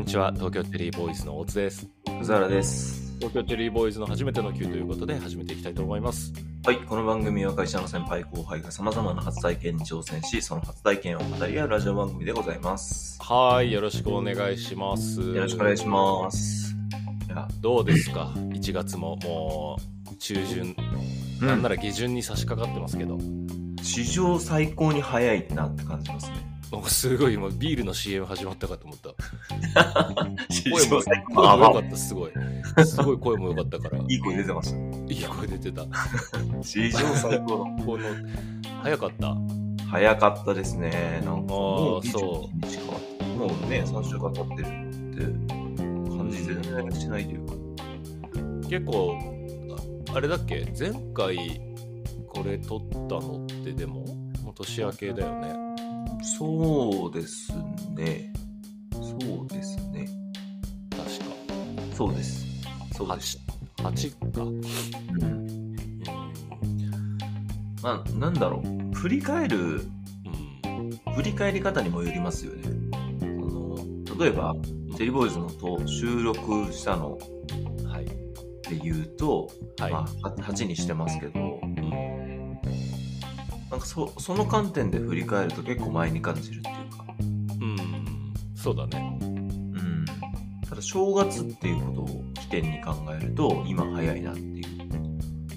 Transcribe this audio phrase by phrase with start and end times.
[0.00, 0.32] んにちは。
[0.32, 1.86] 東京テリーボーイズの大津です。
[2.18, 3.12] 藤原です。
[3.18, 6.32] 東京テリーボーイズの初めての Q ということで始めていきたいと思います。
[6.64, 13.18] はい、この番組は会社の先輩後輩が様々な初体験に挑戦し、その初体験を語り合うラジオ番組でございます。
[13.20, 13.70] はい。
[13.70, 15.20] よろしくお願いします。
[15.20, 16.74] よろしくお願いします。
[17.28, 19.76] いや、どうですか？1月もも
[20.10, 20.74] う中旬、
[21.42, 23.18] なんなら下旬に差し掛かってますけど。
[23.82, 26.49] 史上最高に早いなって感じますね。
[26.72, 29.10] なんかすごい今ビールの CM 始まったかと思った
[30.54, 32.32] 史声も声も良かったすごい
[32.86, 34.74] すごい声も良かったからいい声出てまし
[35.08, 36.06] いい声出てたた。
[36.62, 37.84] 史上最高の。
[37.84, 38.04] この
[38.82, 39.36] 早かった？
[39.88, 41.20] 早かったですね。
[41.24, 42.92] なんか、もうそ21日か。
[43.36, 45.42] もうね、3週間経ってるっ
[46.08, 47.54] て感じ全然しないというか。
[48.68, 49.18] 結構
[50.12, 50.72] ああれだっけ？
[50.78, 51.60] 前回
[52.28, 54.04] これ撮ったのってでも
[54.44, 55.69] もう年明けだよね
[56.22, 57.52] そうです
[57.94, 58.32] ね。
[58.92, 60.06] そうですね。
[60.90, 61.24] 確か
[61.94, 62.46] そうです。
[62.94, 63.38] そうです。
[63.78, 64.50] 8, 8かう
[65.24, 65.74] ん
[67.82, 68.94] まあ、なんだろう。
[68.94, 69.90] 振り返る、うん
[71.14, 72.62] 振り返り方にもよりますよね。
[73.20, 73.76] その
[74.18, 74.54] 例えば、
[74.96, 77.18] テリーボーイズのと収録したの
[77.88, 78.04] はい、
[78.68, 81.74] で言うと、はいまあ、8にしてますけど、うん、
[83.80, 87.04] なんかそその観点で振り返ると結構前に感じるっていうか、
[87.60, 90.04] うん、そうだねうん。
[90.68, 94.60] ただ、正月っていうことを起点に考えると、今早いなっていう。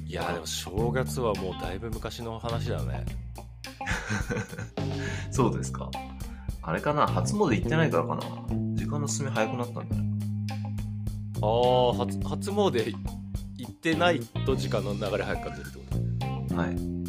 [0.07, 3.03] いやでも正月はもうだいぶ昔の話だね
[5.31, 5.89] そうですか。
[6.61, 7.07] あれかな？
[7.07, 8.21] 初詣行ってないからかな？
[8.75, 10.03] 時間の進み早くなったんだね。
[11.41, 12.95] ああ初初詣
[13.57, 16.55] 行ってないと時間の流れ早く感じるってこと？
[16.55, 17.02] はい。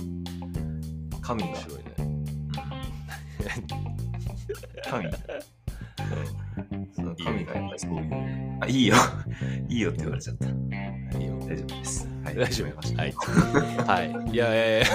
[1.25, 1.85] 神が面、白いね
[4.91, 5.11] 神
[6.95, 8.59] その神がやっぱりそういう。
[8.61, 8.95] あ、いいよ。
[9.69, 10.47] いいよって言われちゃった。
[10.47, 10.53] いい
[11.27, 12.07] よ大丈夫です。
[12.25, 12.35] はい。
[12.35, 13.03] 大丈夫ました。
[13.03, 13.15] はい
[13.87, 14.87] はいいやいやいや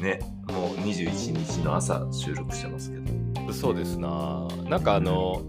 [0.00, 3.52] ね、もう21日の朝収録してますけど。
[3.52, 5.42] そうですななんかあの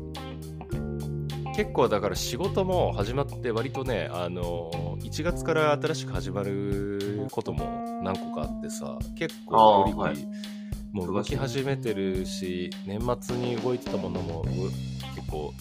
[1.55, 4.71] 結構だから仕事も始まって割とねあの
[5.01, 10.27] 1月から新しく始まることも何個かあってさ結構ゴリゴリ、
[10.91, 14.45] もう動き始めてるし年末に動いてたものもう
[15.15, 15.53] 結構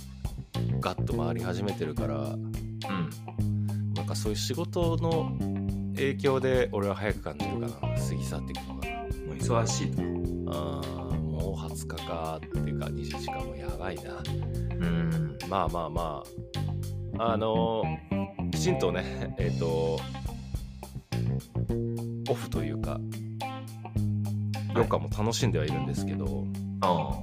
[0.81, 3.11] ガッと回り始めてるからうん。
[3.95, 5.37] なんかそういう仕事の
[5.95, 10.03] 影響で俺は早く感じるかな過ぎ去っていくのかなもう忙しいと。
[10.51, 14.23] あーもう20日かっていうか20時間もやばいな
[14.82, 15.38] うん。
[15.48, 16.22] まあまあま
[17.19, 17.32] あ。
[17.32, 17.82] あの
[18.50, 19.98] きちんとね えっ、と
[22.31, 22.98] オフというか
[24.70, 26.44] 余暇も楽しんではいるんですけど、
[26.81, 27.20] あ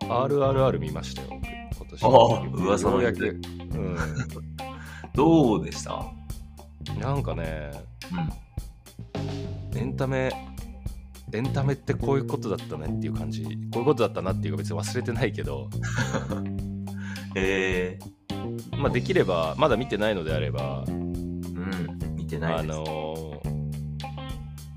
[0.00, 1.46] RRR 見ましたよ僕。
[1.78, 2.04] 今年。
[2.04, 4.06] ああ噂のやつようやく、うあ。
[5.14, 5.94] どうでした？
[6.94, 7.70] ん、なんかね
[9.74, 9.78] うん。
[9.78, 10.30] エンタメ
[11.32, 13.42] エンタメってこういうことだったねっていう感じ。
[13.44, 15.68] こういうことだったなっていうか別に忘れてないけど
[17.38, 17.98] え
[18.78, 22.16] まあできればまだ見てないのであればー、うん。
[22.16, 22.68] 見てないあです。
[22.68, 23.56] のー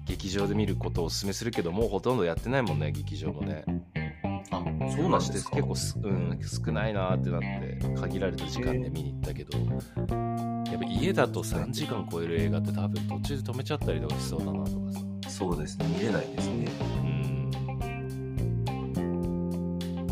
[0.05, 3.63] 劇場で見ることをお勧めするけどもうほとんどやってないもんね劇場もね
[4.51, 4.63] あ、
[4.95, 9.65] そうなんですか結構す、うん、少ないなーってなって限られた時間で見に行ったけどや
[10.75, 14.99] っぱ家だと3時間超える映画って多分途中で止めちゃったりとかしそうだなとかさ
[15.29, 15.85] そうですね。
[15.87, 16.65] 見れないですね。
[17.03, 17.19] うん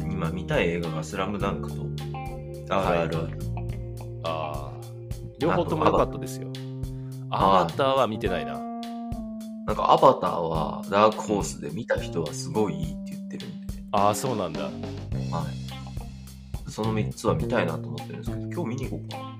[0.09, 1.83] 今見たい映画がスラムダンクと、
[2.69, 3.09] はい。
[3.09, 3.47] RRR。
[4.23, 4.77] ああ
[5.39, 6.51] 両方とも良かったですよ。
[7.29, 8.59] あアバターは見てないな。
[9.65, 14.61] なんかアバターはダークホースで見た人はすごいいいって言ってるんで、ああそうなんだ。
[14.63, 14.71] はい。
[16.71, 19.37] その3つは見たいなと思ってるんですけど、今日見に行こうかな。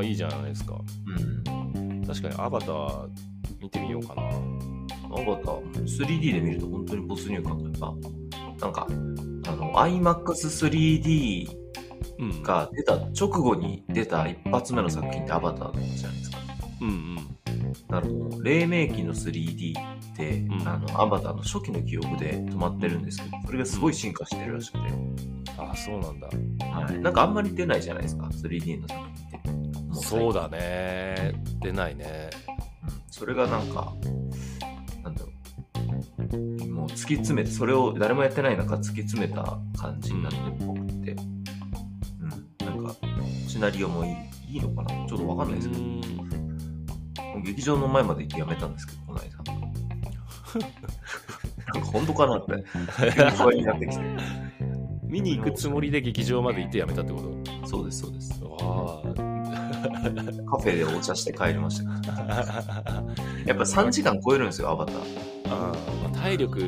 [0.00, 0.74] あいいじゃないですか。
[1.06, 2.04] うん。
[2.06, 3.08] 確かにアバター
[3.60, 4.22] 見てみようかな。
[4.22, 7.94] アバター、3D で見ると本当に没入感というか、
[8.60, 11.61] なんか、あの、IMAX3D うん
[12.42, 16.38] が出た直後に出た一発目の作品ってアバターだったじゃないですか。
[16.80, 17.32] うんうん。
[17.88, 18.42] なるほど。
[18.42, 20.68] 黎明期の 3D って、ん。
[20.68, 24.78] あの、アバターの初期の記憶で止まってるんですけど、それがすごい進化してるらしくて、
[25.58, 26.28] ああそうなんだ。
[26.28, 26.98] はい。
[26.98, 29.82] なんかあんまり出ないじゃないですか、3D の作品って。
[29.92, 31.34] もそうだね。
[31.60, 32.30] 出ないね。
[32.84, 33.02] うん。
[33.08, 33.94] それがなんか、
[35.02, 36.68] なんだろう。
[36.68, 40.81] もう突き詰めて、それを誰もやってない中突き詰めた感じになってるっぽ
[43.62, 45.06] ナリオもいいいいのかな？
[45.06, 45.82] ちょっとわかんないですけど、
[47.42, 49.28] 劇場の前まで行ってやめたんですけど、この間。
[51.72, 52.52] なんか本当かなって、
[53.36, 54.02] 不安になってきて。
[55.04, 57.20] 見に行くつもりで劇場まで行ってやめたってこ
[57.62, 57.68] と？
[57.68, 58.40] そうです、そうです。
[58.60, 59.02] あ
[60.50, 61.90] カフェでお茶して帰りました。
[63.46, 64.96] やっぱ3時間超えるんですよ、アバター。
[65.46, 66.60] あーまあ体力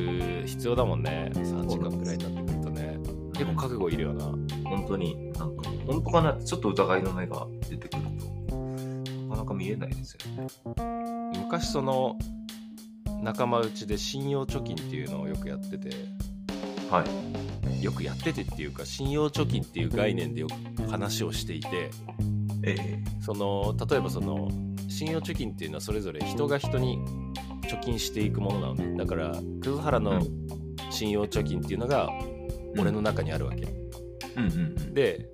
[0.47, 1.31] 必要だもんね。
[1.35, 2.99] 3時間くらいになってくるとね。
[3.35, 4.27] 結構覚悟いるよな
[4.65, 8.03] 本当に、なんか、本当かなってちょっと疑いの目が出てくる
[8.49, 8.57] と、
[9.29, 10.47] なかなか見えないですよね。
[11.45, 12.19] 昔その
[13.23, 15.91] 仲間内で信用貯金っていうのをよくやってて
[16.91, 17.45] はい。
[17.83, 21.91] よくやっててっていうか信用貯金っていう概念でよく話をしていて
[22.63, 24.49] ええその例えばその
[24.89, 26.99] 信用貯金っていうのはそれぞれ人が人に
[27.63, 30.23] 貯金していくものなのねだから葛原の
[30.91, 32.09] 信用貯金っていうのが
[32.79, 33.84] 俺の中にあるわけ、うん
[34.37, 34.95] うんうん。
[34.95, 35.29] で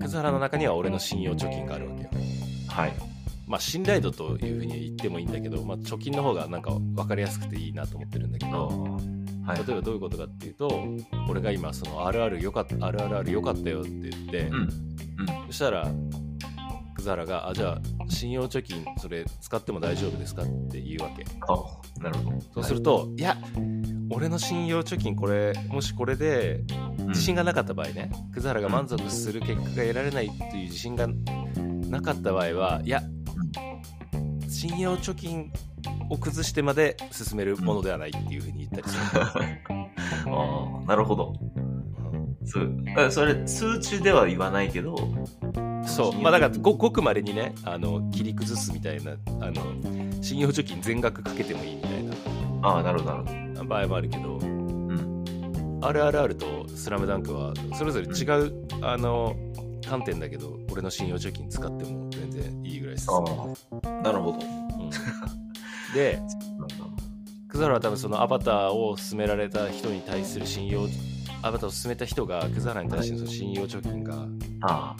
[0.00, 2.10] 葛原の中には俺の信用貯金があるわけよ
[2.68, 2.92] はい。
[3.46, 8.98] まあ信頼度というふうに言ってもいいんだけど、まあ、貯金の方がなんか分かりやすくていいなと思ってるんだけど
[9.46, 9.58] はい。
[9.58, 10.84] 例えばどういうことかっていうと
[11.28, 14.54] 俺が今その RR よかった RRR よかったよって言って、うん。
[14.54, 14.68] うん。
[15.46, 15.88] そしたら
[16.96, 22.40] 葛原が「あじゃあ信用貯金それ使っても大丈夫ですか?」って言うわけあ、なるほど。
[22.54, 23.36] そうすると、い、や
[24.10, 26.64] 俺の信用貯金これもしこれで
[26.95, 31.08] うん自信がなかった場合ね葛原が満足する結果が得られないっていう自信が
[31.88, 33.02] なかった場合はいや
[34.48, 35.52] 信用貯金
[36.10, 39.22] を崩してまで進めるものではないっていうふうに言ったりする、
[40.32, 41.34] ああ、なるほど。
[41.56, 41.66] うん
[42.46, 42.60] そ
[43.10, 44.96] それ、数値では言わないけど、
[45.84, 46.20] そう。
[46.20, 52.14] まあだからごごくまれにねあの切り崩すみたいなあの信用貯金全額かけてもいいみたいな。
[52.62, 53.24] ああ、なるほど、なる
[53.56, 53.64] ほど。
[53.64, 54.38] 場合もあるけど。
[54.38, 54.55] うん。
[55.80, 59.36] RRR とスラムダンクはそれぞれ違う、あの
[59.88, 64.38] 観点だけど俺の信用貯金使っても全然いいぐらいです、ああ、なるほど。
[64.38, 64.90] うん
[65.94, 66.20] で
[67.48, 70.86] クザラは多分そのアバターを勧められた人に対する信用
[71.42, 74.14] アバターを勧めた人がクザラに対してのその信用貯金が
[74.62, 74.96] ああ、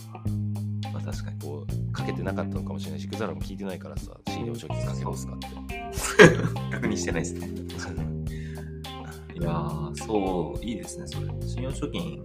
[0.93, 1.39] まあ確かに。
[1.41, 5.49] こうかけてなかったのかもしれないしクザラも聞いてないからさ信用貯金かけますかって
[6.73, 8.16] 確認してないですね。
[9.39, 11.27] いやー、そう、いいですね、それ。
[11.47, 12.25] 信用貯金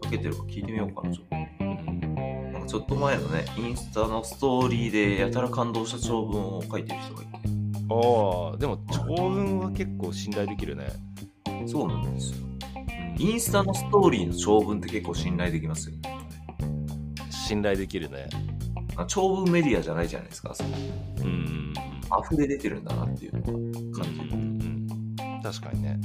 [0.00, 1.36] かけてるか聞いてみようかな、ちょっと。
[1.36, 7.26] うんなんかちょっと前のね、インスタのストーリーでやたら感動した長文を書いてる人がい
[7.90, 10.86] ああでも長文は結構信頼できるね、
[11.44, 11.66] て。
[11.66, 12.38] そうなんですよ。
[12.42, 12.48] うん
[13.20, 16.16] インスタのストーリーの長文って結構信頼できますよね。
[17.30, 18.28] 信頼できるね
[18.94, 20.54] あ長文メディアじゃないじゃないですか。
[20.54, 20.70] その
[21.22, 21.74] うん
[22.30, 24.28] 溢れ出てるんだなっていうのがうん感じる。
[24.32, 24.77] うんうん
[25.48, 25.98] 確かにね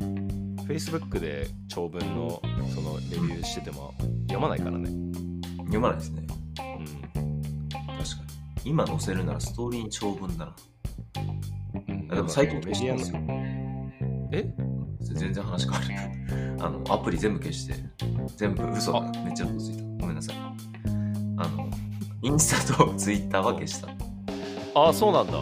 [0.00, 0.56] うん。
[0.68, 2.40] Facebook で長文の
[2.72, 3.92] そのレビューしてても
[4.28, 4.88] 読まないからね。
[5.58, 6.24] 読まないですね。
[6.60, 7.40] うん。
[7.40, 7.48] 確
[7.82, 8.22] か
[8.64, 8.70] に。
[8.70, 10.56] 今載せるならストーリーに長文だな。
[11.88, 13.18] うんあでも最近消したんですよ。
[13.20, 14.54] のえ？
[15.00, 16.56] 全然話変わる。
[16.64, 17.74] あの、アプリ全部消して、
[18.36, 19.00] 全部嘘だ。
[19.24, 19.82] めっちゃ嘘ついた。
[19.82, 20.36] ごめんなさい。
[20.36, 21.68] あの、
[22.22, 23.88] インスタと ツイッターは消した。
[24.80, 25.38] ああ、そうなんだ。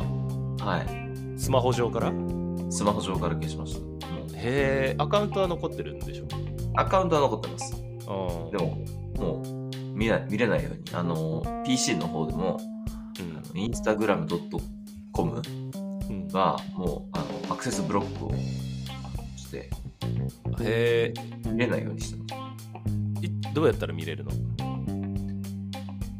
[0.64, 1.01] はい。
[1.42, 2.08] スマホ上から？
[2.10, 2.12] へ
[2.70, 3.80] スマホ上から消しました。
[3.80, 3.98] もう
[4.36, 6.26] え、アカウントは残ってるんでしょ？
[6.76, 7.74] アカウントは残ってます。
[7.74, 7.78] う
[8.46, 8.50] ん。
[8.52, 8.84] でも、
[9.16, 12.60] もう、見ない見れないように、あの、PC の方でも、
[13.54, 14.28] うん、インスタグラム
[15.10, 15.42] .com
[16.08, 17.18] うん、は、もう、あ
[17.49, 18.32] の、アクセスブロックを
[19.37, 19.68] して、
[20.61, 22.54] へえ、見れないようにしてま
[23.20, 23.26] す。
[23.26, 24.30] いどうやったら見れるの？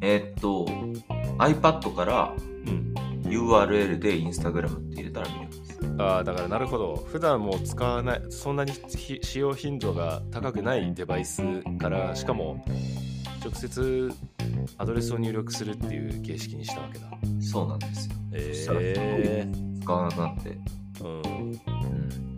[0.01, 0.67] えーっと、
[1.39, 2.52] iPad からうん。
[3.33, 5.59] URL でインスタグラムって入れたら見れます。
[5.99, 6.97] ああ、だからなるほど。
[7.11, 11.43] 普段もう使わない、そんなにひ使用頻度が高くないデバイス
[11.79, 12.65] から、しかも、
[13.45, 14.11] 直接
[14.79, 17.07] アドレスを入力するっていう形式にしたわけだ。
[17.41, 18.79] そうなんですよ。
[18.81, 20.59] ええ使わなくなって。
[21.01, 21.17] うん。
[21.17, 21.59] うん。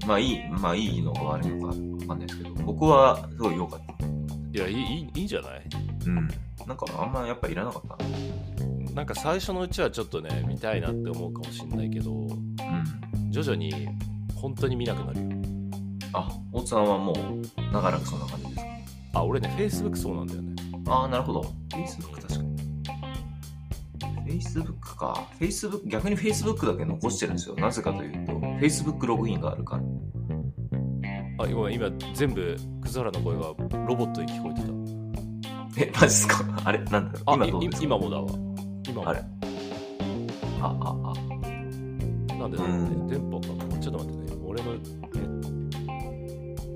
[0.07, 1.79] まあいい、まあいいのか悪いのかわか
[2.15, 3.95] んないですけど、僕はすごい良かった。
[4.07, 5.63] いやいいいいいいんじゃない？
[6.07, 6.29] うん。
[6.67, 8.54] なんかあんまやっぱいらなかった
[8.95, 9.01] な。
[9.01, 13.31] なんか最初のうちはちょっとね見たいなって思うかもしれないけどうん。
[13.31, 13.89] 徐々に
[14.35, 15.27] 本当に見なくなるよ
[16.13, 17.17] あ、大津さんはもう
[17.73, 18.63] 長らくそんな感じですか？
[19.15, 20.55] あ俺ね Facebook そうなんだよね
[20.87, 21.41] ああ、なるほど。
[21.71, 22.55] Facebook 確かに。
[24.41, 25.27] Facebook か。
[25.41, 27.57] Facebook、逆に Facebook だけ残してるんですよ。
[27.57, 29.83] なぜかというと、Facebook ログインがあるから。
[31.37, 33.43] あ今今全部葛原の声が
[33.89, 34.53] ロボットに聞こ
[35.77, 36.45] えてえ、マジっすか？
[36.65, 38.27] あれなんだろう今今もだわ
[38.95, 39.19] 今もあれ。
[40.61, 41.15] あ、あ、あ。
[42.37, 43.79] なんでだろうね電波かな？
[43.79, 44.41] ちょっと待ってね。
[44.45, 44.75] 俺の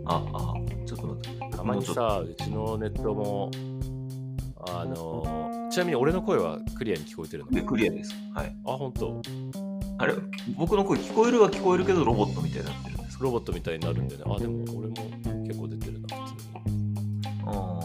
[0.06, 1.56] あ、あ、ちょっと待って。
[1.56, 3.50] たまにさうちのネットも
[4.68, 7.52] あのちなみに俺の声はクリアに聞こえてるの？
[7.52, 8.12] で、クリアです。
[8.34, 8.56] はい。
[8.66, 9.22] あ本当。
[9.98, 10.14] あれ？
[10.56, 13.24] 僕の声聞こえるは聞こえるけど、ロボットみたいになってるんですか？
[13.24, 14.24] ロボットみたいになるんでね。
[14.26, 14.94] あでも俺も
[15.46, 16.64] 結構出てるな、普通に。
[17.46, 17.80] あ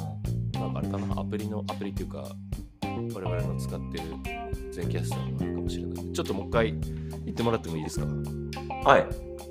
[0.60, 2.36] なんかあれかな、アプリの、アプリっていうか、
[3.14, 4.04] 我々の使ってる
[4.72, 6.12] 全キャスターがあるかもしれない。
[6.12, 6.72] ちょっともう一回
[7.26, 8.08] 言ってもらってもいいですか？
[8.86, 8.90] あ。
[8.90, 9.06] はい。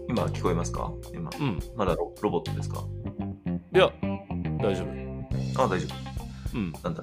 [0.09, 0.93] 今聞こえますか？
[1.13, 1.31] 今。
[1.39, 1.59] うん。
[1.77, 2.85] まだロロボットですか？
[3.75, 3.91] いや、
[4.61, 5.63] 大丈夫。
[5.63, 6.59] あ、大丈夫。
[6.59, 6.73] うん。
[6.83, 7.03] なんだ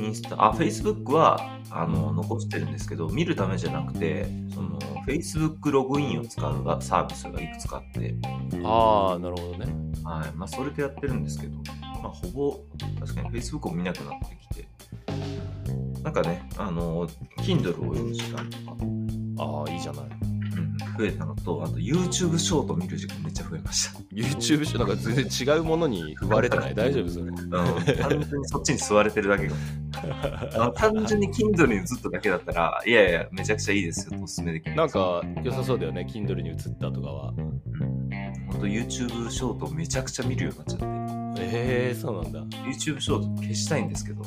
[0.00, 8.14] インスタ、あ、Facebook は、あの、残してるんですけど、見るためじゃなくて、その、Facebook ログインを使うがサービスがいくつかあって、
[8.64, 9.66] ああ、なるほどね。
[10.04, 10.32] はい。
[10.36, 11.56] まあ、それでやってるんですけど、
[12.02, 12.60] まあ、ほぼ、
[13.00, 14.68] 確かに Facebook を見なくなってきて、
[16.02, 17.06] なんかね、あの、
[17.38, 18.76] Kindle を読む時間とか、
[19.38, 20.04] ああ、いいじゃない。
[20.04, 23.98] うん、増えたのと、あと YouTube ショート見る時間めっちゃ増えました。
[24.12, 27.26] YouTube しなんか全然違うものに踏まれてない大丈夫それ。
[27.26, 29.54] うん、単純にそっちに座れてるだけが。
[30.54, 34.76] あの単純に Kindle に移っただけだったら、いやいや、めちゃくちゃいいですよとおすすめできる。
[34.76, 37.34] なんか良さそうだよね、Kindle に移ったとかは。
[37.36, 37.60] うん、
[38.50, 42.40] ほんと YouTube ショートめちゃくちゃ見るようになっちゃって、ええー、そうなんだ。
[42.64, 44.22] YouTube ショート消したいんですけど、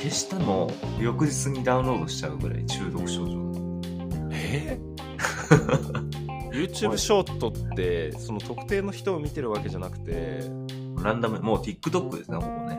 [0.00, 0.62] 消したの？
[0.64, 3.52] を翌日にダウンロードしちゃうぐらい中毒症状。
[4.32, 4.78] え？
[5.50, 6.10] ー
[6.50, 10.40] YouTube ショートってその特定の人を見てるわけじゃなくて？
[11.02, 12.78] ランダム、もう TikTok ですね、ほぼね。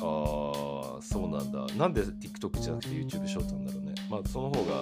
[0.00, 1.66] ああそうなんだ。
[1.76, 3.94] なんで TikTok じゃなくて YouTube ショートなんだろうね。
[4.10, 4.80] まあその方が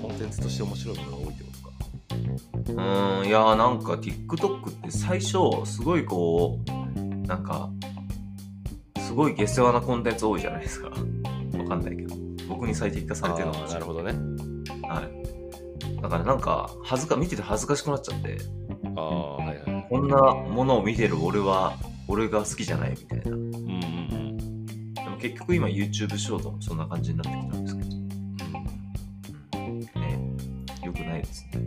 [0.00, 2.72] コンテンツとして面白いものが多いってことか。
[2.72, 7.70] うーん、いやーなんか TikTok って最初、すごいこう、なんか、
[9.12, 10.88] すごい下世話なコンテンツ多いじゃないですか。
[10.88, 10.94] わ
[11.68, 12.16] かんないけど。
[12.48, 14.14] 僕に最適化されてるのかあーなるほどね
[14.88, 16.00] はい。
[16.00, 18.38] だからなんか、恥ずか、見てて恥ずかしくなっちゃって、
[18.96, 21.74] ああはいはいこんなものを見てる俺は、
[22.08, 23.32] 俺が好きじゃないみたいな。
[23.32, 24.64] うんうん
[24.94, 27.88] でも結局今 YouTube ショートもそんな感じになってきたんですけど、
[29.58, 29.86] うんね、
[30.86, 31.60] よくないですね。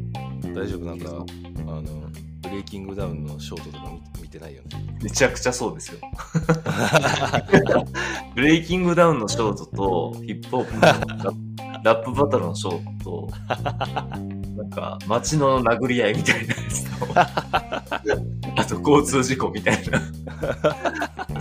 [0.43, 2.14] うん大丈夫なんかあのブ
[2.55, 4.69] レイキングダウンのショートとか見見てないよね
[5.03, 5.99] めちゃくちゃそうですよ。
[8.33, 10.95] ブレイキングダウンのショートと、ヒップホップのラ
[11.83, 17.07] ラップバトルのショートと、なんか街の殴り合いみたいなやつと、
[18.55, 20.01] あと交通事故みたいな。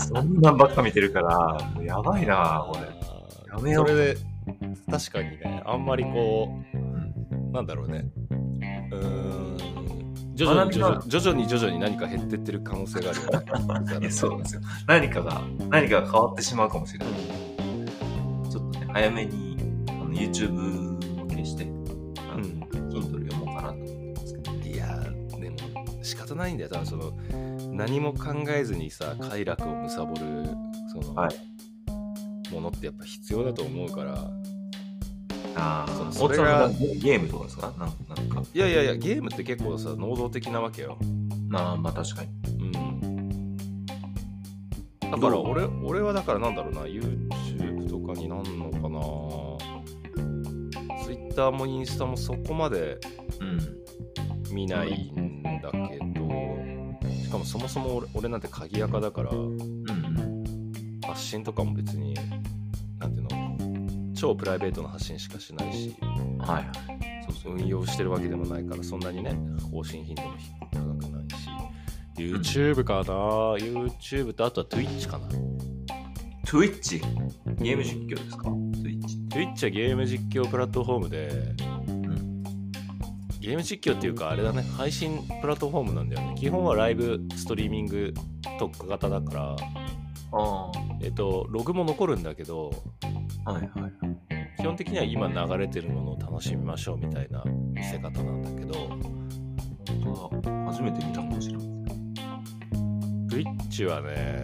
[0.00, 1.38] そんなんばっか見てるから、
[1.74, 2.88] もうやばいなこれ。
[3.54, 4.16] やめようそれで
[4.90, 8.04] 確かにねあんまりこうなんだろうね
[8.90, 9.73] うーん
[10.34, 14.04] 徐々に徐々徐々に徐々に何か減ってってる可能性があるね。
[14.06, 14.60] やそうなんですよ。
[14.86, 17.14] 何かが、何かが変わってしまうかもしれない。
[18.50, 19.56] ちょっとね、早めに
[19.88, 22.64] あの YouTube を消して、あのうん。
[22.90, 24.52] Kindle 読もうかなと思ってますけど。
[24.52, 25.56] いやーでも
[26.02, 27.12] 仕方ないんだよ多分その
[27.72, 30.48] 何も考えずにさ快楽を貪る
[30.92, 31.54] その、はい。
[32.52, 34.30] ものってやっぱ必要だと思うから
[35.56, 37.72] ああ、それゲームとかですか？
[37.78, 37.90] なんなん
[38.28, 38.42] か。
[38.52, 40.98] いやいやいやゲームって結構さ能動的なわけよ
[41.48, 42.30] まあまあ確かに。
[42.58, 42.74] うん
[45.00, 49.00] だから俺俺はだからなんだろうな YouTube とかになんのかな
[51.04, 52.98] Twitter もインスタもそこまで
[53.40, 53.60] うん。
[54.52, 56.04] 見ないんだけど
[57.24, 59.84] しかもそもそも俺俺なんて鍵垢だからうんうん。
[61.06, 62.14] 発信とかも別に
[63.00, 63.43] なんていうの
[64.14, 65.94] 超プライベートな発信しかしないし
[66.38, 66.64] はいはい。
[67.26, 69.36] そうそう運用してるわけでもないからそんなにね
[69.70, 70.30] 更新頻度も
[70.72, 71.48] 高くないし
[72.16, 75.28] YouTube かな？YouTube とあとは Twitch かな
[76.46, 77.00] Twitch?
[77.56, 79.28] ゲーム実況ですか ?Twitch。
[79.30, 81.28] Twitch はゲーム実況プラットフォームで
[81.88, 82.42] うん。
[83.40, 88.14] ゲーム実況っていうかあれだね配信プラットフォームなんだよね基本はライブストリーミング
[88.58, 89.56] 特化型だからあ
[91.02, 92.70] えっとログも残るんだけど
[93.44, 93.52] あ。
[93.52, 93.92] はいはいはい。
[94.58, 98.74] 基本的には今流れてるものを楽しみましょうみたいな見せ方なんだけど。
[100.66, 101.66] 初めて見たかもしれない。
[103.28, 104.42] Twitch はね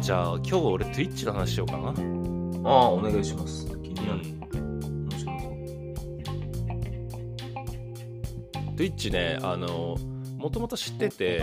[0.00, 1.92] じゃあ今日俺 Twitch の話しようかなあ
[2.72, 3.66] あ、お願いします。
[3.66, 4.20] 気になる。
[4.52, 5.50] 面白そう。
[8.76, 9.96] Twitch ねあの
[10.36, 11.40] もともと知ってて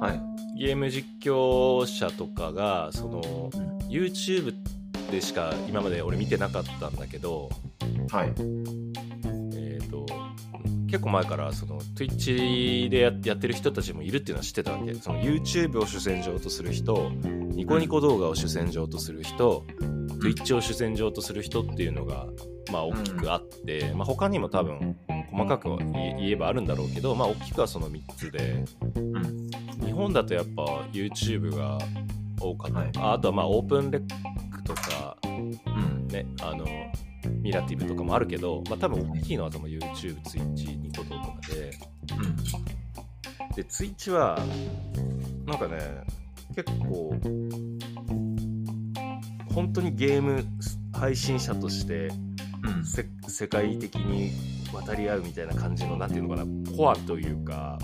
[0.00, 0.33] はい。
[0.56, 3.22] ゲーム実況者とかがその
[3.88, 4.54] YouTube
[5.10, 7.50] でしか今まで俺見てなかったんだけど
[8.10, 8.28] はい。
[9.56, 10.06] えー、と
[10.86, 17.10] 結構前からその Twitch でややってる人たちもいるっていうのは知ってたわけその YouTube を主戦場とする人
[17.50, 19.64] ニコニコ動画を主戦場とする人
[20.20, 22.26] Twitch を主戦場とする人っていうのが
[22.72, 24.96] まあ大きくあって、まあ、他にも多分
[25.32, 28.64] 細かくは言え言えばあるんだろうけど、まあ、大きくはその3つで
[28.96, 29.43] うん。
[29.94, 31.78] 日本だとやっぱ YouTube が
[32.40, 34.02] 多かったはいあとはまあオープンレッ
[34.50, 36.08] クとかうん。
[36.08, 36.66] ねあの
[37.40, 41.70] ミラティブとかもあるけど、まあ、多分大きいのは YouTube、Twitch、ニコ動とかで
[42.12, 43.54] うん。
[43.54, 44.38] で、ツイッチは、
[45.46, 45.78] なんかね、
[46.54, 47.14] 結構、
[49.54, 50.44] 本当にゲーム
[50.92, 52.08] 配信者として
[52.62, 52.84] うん。
[52.84, 54.32] せ世界的に
[54.72, 57.78] 渡り合うみたいな感じの、なんていうのかな、コアというか、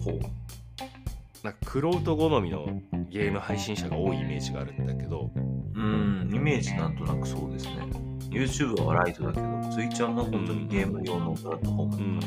[0.00, 0.20] ほう。
[1.42, 2.66] なんか、クロート好みの
[3.08, 8.10] ゲーム配信者が多いイメージがあるんだけど、うん、イメージなんとなくそうですね。
[8.30, 12.20] YouTube はライトだけど、Twitch は本当にゲーム用のプラットフォーム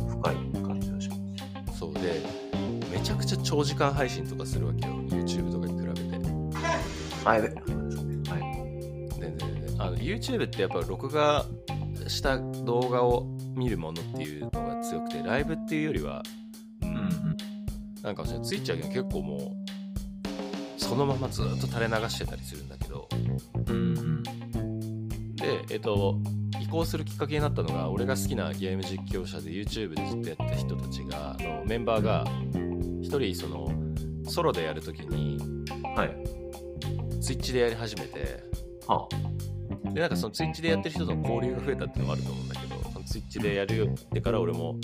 [0.00, 1.78] うん、深い感じがします。
[1.78, 2.22] そうで、
[2.92, 6.00] めちゃくちゃ長時間配信とかするわけよ、YouTube とかに比べて。
[7.24, 7.48] あ、やべ。
[7.48, 7.60] はい。
[9.18, 11.44] 全然全然あの YouTube ってやっぱ録画
[12.06, 16.22] した動画を見るものっていうのが強くてライブっていうよりは、
[18.02, 23.08] なんかツイッチはね結構もうそのままずっと垂れ流してたりするんだけど。
[25.36, 26.18] でえっと
[26.60, 32.24] 移行するきっかけになったのが俺が好きなゲーム実況者で YouTube でずっとやってた人たちがあのメンバーが
[33.00, 33.72] 一人その
[34.28, 35.38] ソロでやるときに
[35.96, 36.40] はい。
[37.20, 38.42] ツイッチでやり始めて
[38.86, 39.06] は
[39.92, 44.76] でなんかそのツイッチでやってる人との交流が増えたっていうのもあると思うんだけどそのツイッチでやるよってから俺も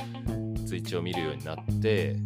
[0.66, 2.16] ツイッチを見るようになって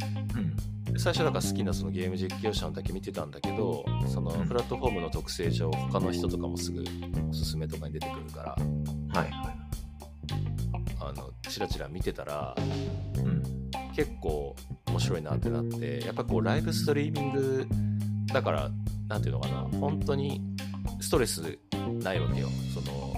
[1.00, 6.84] 最初だから好きなそのゲーム実況者のだけ見てたんだけどそのうんプラットフォームの特性上他の人とかもすぐ
[7.30, 8.56] おすすめとかに出てくるから
[9.20, 9.60] はいはい。
[11.00, 12.54] あのチラチラ見てたら
[13.16, 13.42] うん。
[13.96, 14.54] 結構
[14.86, 17.66] 面白いなってなってやっぱこうライブストリーミング
[18.32, 18.70] だから
[19.08, 20.40] なんていうのかな本当に
[21.00, 21.58] ストレス
[22.02, 23.10] ないわけよその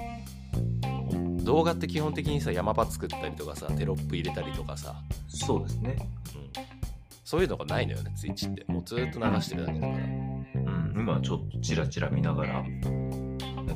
[1.45, 4.95] 動画って基本的にさ山場作ったりとかさテロップ入れたりとかさ、
[5.29, 5.97] そうですね。
[6.35, 6.82] うん、
[7.33, 10.95] そういうのがないのよねツイッチってもうずっと流してるだけだからうん。
[10.95, 12.65] 今はちょっとチラチラ見ながらやっ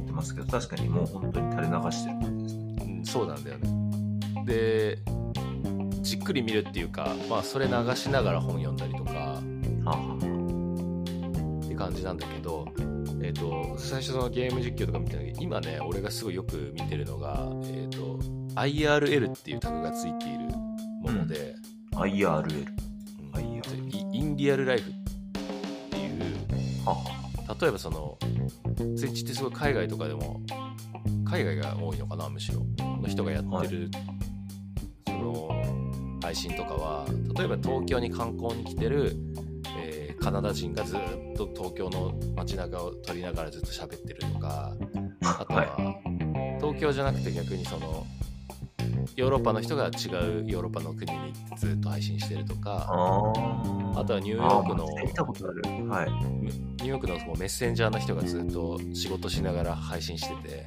[0.04, 2.76] てますけど、確かにもう本当に垂れ流してる感じですね。
[2.98, 4.98] うん、そうなんだよねで
[6.02, 9.42] じっくり見るっていうかまあそれ流しながら本読んだりとかは
[9.86, 12.66] あ、はって感じなんだけど、
[13.22, 18.18] えー、と最初そのゲーム実況とか見てたけど今ね俺がすごいよく見てるのが、えー、と
[18.60, 20.40] IRL っていうタグがついている
[21.00, 21.54] もので。
[21.70, 22.66] うん IRL
[24.36, 24.90] ンディアルライフ。
[24.90, 24.94] っ
[25.90, 26.12] ていう。
[27.60, 28.18] 例えばその
[28.96, 30.42] ツイッチってすごい海外とかでも
[31.24, 32.60] 海外が多いのかなむしろ。
[33.00, 33.90] の人がやってる、
[35.06, 35.48] その
[36.22, 39.16] 配信とかは例えば東京に観光に来てる、
[39.78, 40.98] えーカナダ人がずっ
[41.36, 44.74] と東京の街中を撮りながらずっと喋ってるとか
[45.22, 48.04] あとは、は東京じゃなくて逆にその
[49.14, 54.84] ヨーロッパの人が違うヨーロッパの国に行ってずっと配信してるとかああとはニューヨークの。
[54.84, 60.66] ニューヨークのそのメッセンジャーの人がずっと仕事しながら配信してて、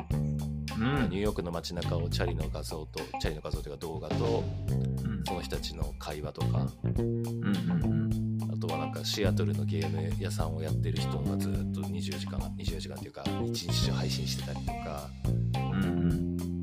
[0.79, 1.09] うん。
[1.09, 5.23] ニューヨークの街中をチャリの画像とチャリの画像というか動画とうん。
[5.25, 6.67] その人たちの会話とか。
[6.83, 8.09] うんうん
[8.51, 15.09] あとはなんかシアトルのゲーム屋さんをやってる人がずっと20時間24時間というか1日中配信してたりとか。
[15.55, 16.58] うん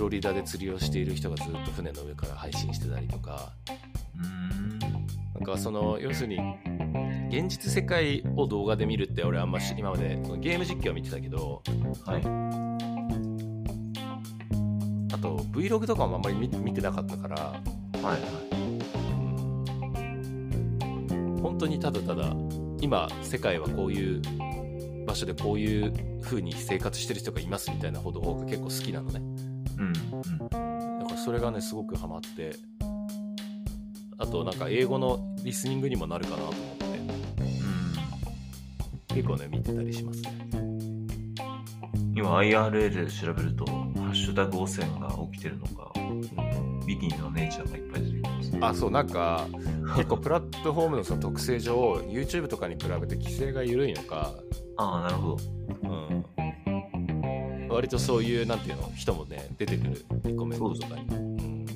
[0.00, 3.52] ロリダで釣りをしている人がずっと船の上から配信してたりとか。
[4.18, 4.78] うん。
[4.78, 6.38] なんかその要するに
[7.28, 11.62] 現実世界を動画で見るって俺あんまし今までそのゲーム実況は見てたけど。
[12.06, 12.22] はい。
[15.12, 17.36] あと Vlog とかもあんまり見見てなかったから。
[17.36, 17.60] は
[18.02, 18.02] い。
[18.02, 18.60] はい
[21.42, 22.34] 本当にただただ
[22.80, 24.22] 今世界はこういう
[25.06, 29.29] 場所でこういう風に生活してる人がいますみたいな報道が結構好きなのね
[29.80, 29.92] うん
[31.00, 32.54] だからそれがねすごくハマって。
[34.18, 36.84] あとなんか英語のリスニングにもなるかなと思って。
[39.10, 39.16] うん。
[39.16, 40.50] 結構ね見てたりしますね。
[42.14, 45.92] 今 IRL で調べるとハッシュタグ汚染が起きてるのか
[46.86, 49.46] ビキニのネイチャーがいっぱい出てきますあそうなんか
[49.96, 51.74] 結構プラットフォームのその特性上
[52.08, 54.34] YouTube とかに比べて規制が緩いのか、
[54.76, 55.59] ああなるほどうん、
[57.80, 60.04] 割とそういうなんていうの人もね出てくる
[60.36, 61.06] コメントとかに。
[61.08, 61.66] うん。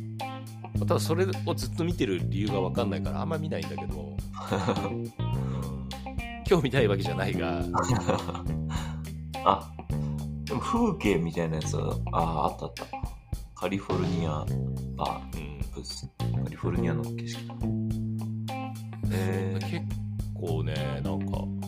[0.79, 4.15] ただそれをずっと見てる理由が分かんないからあんま見ないんだけど、
[4.91, 5.11] うん、
[6.45, 7.63] 興味ないわけじゃないが。
[9.47, 9.73] あ
[10.45, 12.87] でも風景みたいなやつはあああったあった。
[13.55, 14.45] カリフォルニア
[14.97, 17.49] バうんスカリフォルニアの景色。
[17.49, 17.55] だ
[19.11, 19.87] えー結
[20.35, 21.64] 構ねなんか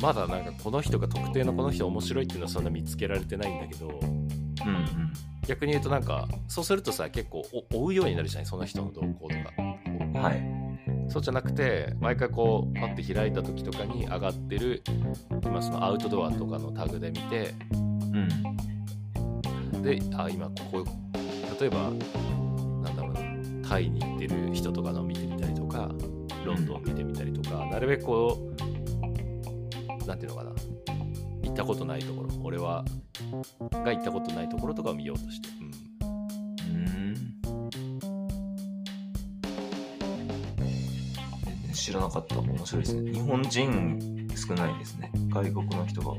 [0.00, 4.26] まだなんかこの人が特定のこの人面白いっていうのはそんな見つけられてないんだけどうん
[4.66, 5.12] うん
[5.46, 10.20] 逆に言うとなんかそうするとさ結構お追うようになるじゃないその人の動向とか。
[10.20, 10.66] はい。
[11.08, 14.82] そうじゃなくて毎回こうパッて開いた時とかに上がってる
[15.44, 17.54] 今そのアウトドアとかのタグで見て
[19.72, 19.82] うん。
[19.82, 20.84] であ今ここ
[21.60, 25.88] 例えばなんだろうなタイに行ってる人とかのを見てみたりとか
[26.44, 28.65] ロンドン見てみたりとか、なるべくこう
[30.06, 30.50] なんていうのかな
[31.42, 32.84] 行ったことないところ俺は
[33.70, 35.48] が行ったことないところとかを見ようとして、
[36.68, 36.84] うん、う
[41.68, 41.72] ん。
[41.72, 42.38] 知らなかった。
[42.38, 43.12] 面白いですね。
[43.12, 45.10] 日本人少ないですね。
[45.30, 46.14] 外国の人が。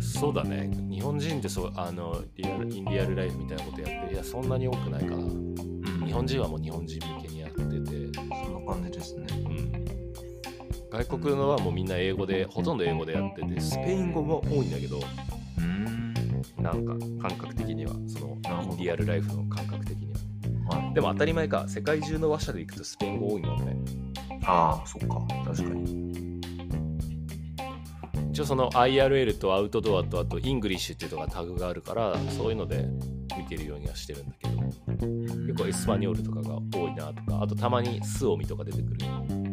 [0.00, 5.54] そうだね日本人ってそうあのリアルインディアルライフみたいなことやってるいやそんなに多くないかなうん
[6.06, 9.26] 日本人はもう日本人向けにやってて、そんな感じですね。
[10.94, 15.00] うん、外国のはもうみんな英語でほとんど英語でやっててスペイン語も多いんだけど
[15.58, 16.14] うん。
[16.58, 20.12] なんか感覚的にはそのなるほどインディアルライフの感覚的に
[20.66, 20.94] ははい。
[20.94, 23.76] でも当たり前か世界中の話者で行くとスペイン語多いもんね
[24.46, 25.22] ああ、そっか。
[25.44, 26.24] 確かに。
[28.34, 32.84] 一応その IRL とアウトドアとあと English っていうのがタグがあるからそういうので
[33.38, 34.60] 見てるようにはしてるんだけど
[35.46, 38.98] 結構 Español とかが多いなとかあとたまに Suomi とか出てくる
[39.30, 39.43] うん。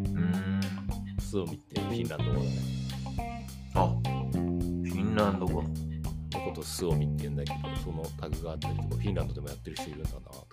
[1.31, 5.61] スオミってフィンランド語だねあ、フィンランド語。
[5.61, 5.69] の
[6.41, 10.45] ことをスオミって言うんだけどそのタグがあったりとかフィンランドでもやってる人いるんだなとか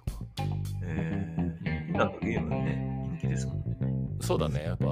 [0.84, 3.64] えー、フィンランドゲームね、人気ですもんね。
[4.20, 4.84] そうだねやっぱ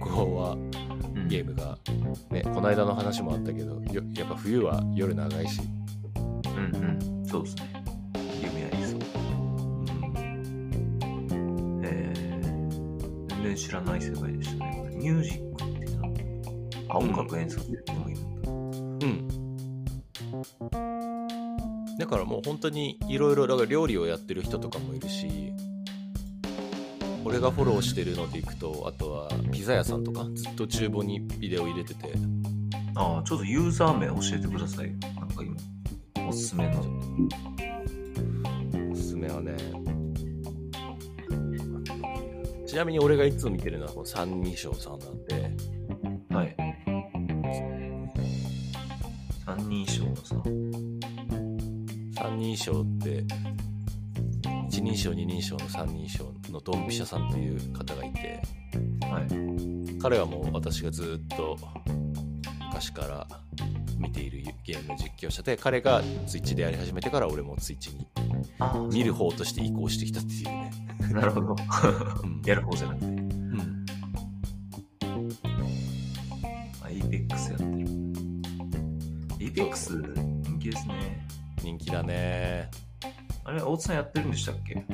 [0.00, 0.56] 北欧は
[1.26, 1.76] ゲームが、
[2.30, 5.60] ね、この間の話もあったけどよやっぱ冬は夜長いし、
[6.16, 7.26] うんうん。
[7.26, 7.84] そうですね。
[8.40, 9.00] ゲームやりそう。
[11.82, 14.81] えー、全然知らない世界でしたね。
[15.02, 16.14] ミュージックっていうの
[16.88, 18.42] あ、音楽演奏っていうのもいるん
[19.00, 19.06] だ。
[19.06, 19.28] うん
[21.98, 25.52] だからもう本当にいろいろだから料理をやってる人とかもいるし
[27.24, 32.12] 俺がフォローしてるのでいくとあとはピザ屋さんとかずっと厨房にビデオ入れてて
[32.94, 34.92] ああ、ちょっとユーザー名教えてくださいよ。
[35.18, 37.01] なんか今、おすすめの。
[42.72, 45.50] ちなみに俺がいつも見てるのはこの三人称さんなんで
[46.30, 46.56] はい。
[49.44, 50.36] 三人称のさ。
[52.14, 53.24] 三人称って
[54.70, 58.40] 一人称二人称の三人称のドンピシャさんという方がいて
[59.02, 59.98] はい。
[60.00, 61.58] 彼はもう私がずっと
[62.70, 63.26] 昔から
[63.98, 68.06] 見ているゲーム実況者で彼がツイッチでやり始めてから俺もツイッチに
[68.58, 70.61] あ見る方として移行してきたっていうね、
[71.12, 71.56] なるほど。
[72.24, 73.06] うん やる方じゃなくて。
[73.06, 73.86] うん、
[76.82, 77.70] あ、 Apex やってる。
[79.40, 79.92] Apex
[80.42, 81.26] 人気ですね。
[81.62, 82.68] 人気だね
[83.44, 84.84] あれ、大津さんやってるんでしたっけ？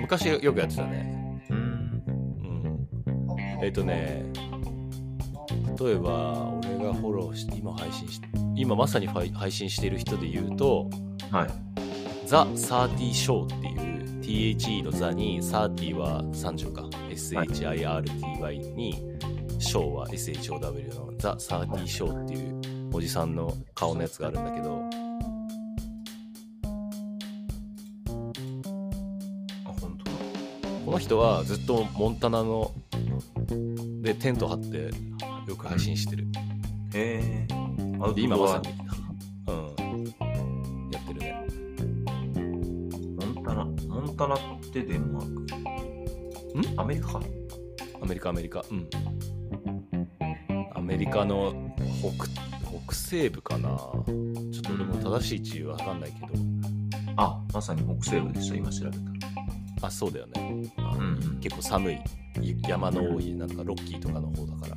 [0.00, 1.56] 昔よくやってたねうん。
[1.56, 1.60] う
[3.34, 4.24] んえっ、とね
[5.78, 8.20] 例えば俺がフォローして今配信し
[8.56, 10.88] 今まさに配信している人で言うと
[11.30, 11.48] はい。
[12.26, 13.99] ザ・サーティ・ショーっていう
[14.30, 19.02] THE のザにサーティは30か SHIRTY に
[19.58, 22.60] ショーは SHOW のザ・サーティ・ショーっていう
[22.92, 24.84] おじさんの顔のやつがあるんだけど
[29.64, 30.10] あ、本当だ。
[30.86, 32.70] この人はずっとモンタナの
[34.00, 34.90] でテント張って
[35.48, 36.28] よく配信してる
[36.94, 37.48] へえ。
[38.16, 38.79] 今まさに
[44.20, 44.38] タナっ
[44.70, 45.34] てデンマー
[46.52, 46.58] ク。
[46.58, 46.78] ん？
[46.78, 47.18] アメリカ
[48.02, 48.62] アメリカアメリカ。
[48.70, 48.86] うん。
[50.74, 52.26] アメリカの北
[52.84, 53.70] 北西部かな。
[53.70, 54.04] ちょっ
[54.62, 56.26] と俺も正しい地位わかんないけど。
[57.16, 58.56] あ、まさに北西部でした。
[58.56, 59.02] 今調べたら。
[59.88, 60.70] あそうだよね。
[60.76, 61.40] あうんうん。
[61.40, 61.98] 結構寒い。
[62.42, 64.76] ゆ山の多いなんかロッキーとかの方だから。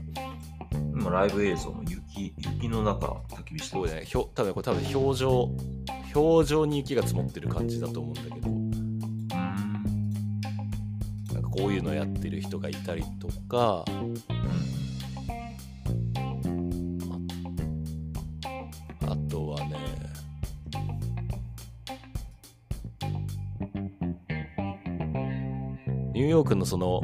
[0.72, 3.88] 今、ライブ映像も雪、雪の中、焚き火してます。
[3.88, 4.06] そうだね。
[4.06, 5.52] ひょ多分これ多分表情
[6.16, 8.53] 表情に雪が積もってる感じだと思うんだけど
[11.56, 13.86] こういうのやってる人がいたりとか
[19.02, 19.76] あとはね
[26.14, 27.02] ニューヨークのその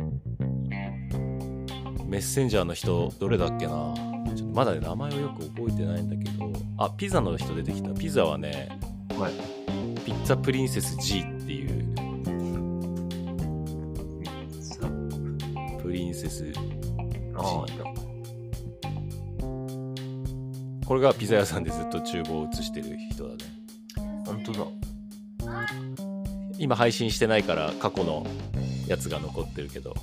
[2.07, 3.93] メッセンジャーの人どれだっけな？
[4.35, 6.51] ちょっとまだね名前をよく覚えてないんだけど。
[6.79, 7.89] あピザの人出てきた。
[7.89, 8.69] ピザはね
[9.19, 9.33] はい。
[10.05, 11.38] ピッツァプリンセス G って
[16.29, 16.53] プリンセス
[17.35, 17.69] ああ、い
[20.85, 23.37] これがピザ屋さんでずっと厨房を映してる人だね
[24.25, 24.31] た。
[24.31, 24.65] 本当だ。
[26.57, 28.27] 今配信してないから過去の
[28.87, 29.93] やつが残ってるけど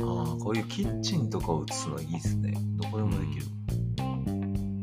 [0.00, 2.54] ああ、こういうキッチンとかを映すのいいですね。
[2.76, 3.46] どこでもできる。
[3.98, 4.82] 面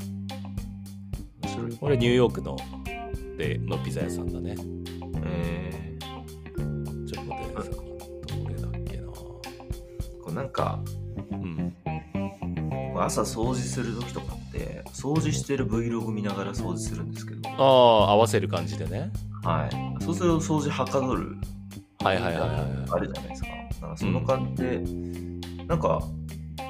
[1.46, 1.78] 白い。
[1.78, 2.58] これニューヨークの
[3.38, 4.56] でのピザ屋さんだね。
[5.24, 5.71] え
[10.32, 10.80] うなんか、
[11.32, 11.76] うん。
[12.98, 17.54] 朝掃除する時とかって、掃除してる Vlog 見ながら掃除するんですけど、あ
[18.10, 19.12] あ、合わせる感じでね。
[19.44, 20.04] はい。
[20.04, 21.38] そうすると掃除はかどる
[22.04, 22.50] はいはいはいはい
[22.92, 23.50] あるじゃないですか。
[23.82, 24.82] なんかその感じで、
[25.68, 26.02] なんか、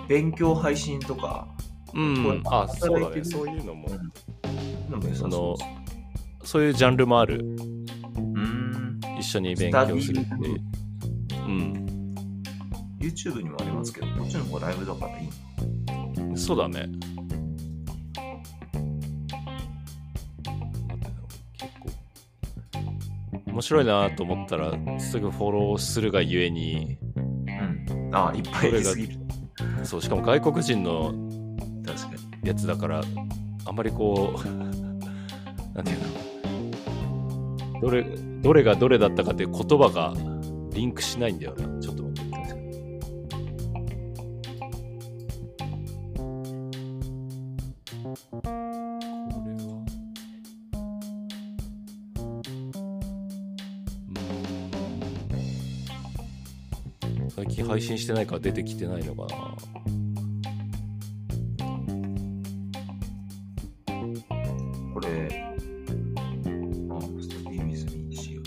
[0.08, 1.48] 勉強配信とか、
[1.94, 2.42] うん。
[2.46, 3.24] あ、そうだね。
[3.24, 3.90] そういうのも、
[4.90, 7.38] なんそうですそういうジャンルもある。
[7.38, 9.00] うーん。
[9.20, 10.62] 一緒に勉強するっていう。
[11.48, 11.91] うん。
[13.02, 15.28] YouTube にもありますけど、こっちの方がライブだからいい
[16.22, 16.38] の？
[16.38, 16.88] そうだね。
[21.58, 21.90] 結構
[23.52, 26.98] 面白いなと思ったらすぐフォローするがゆえに
[27.48, 27.52] う
[28.10, 28.16] ん。
[28.16, 29.18] ああ、いっぱいいすぎる。
[29.84, 31.14] そうしかも外国人の。
[32.44, 33.04] やつだから
[33.66, 34.48] あんまりこう
[35.76, 36.00] なんていう
[37.72, 37.82] の？
[37.82, 38.04] どれ
[38.42, 40.14] どれがどれだったかって言葉が
[40.74, 41.88] リンクしないんだよなち
[58.12, 59.56] してないから出てきてないのかな
[64.94, 65.56] これ、
[66.90, 68.46] あ、スタディ・ウィズ・ミーにしよう。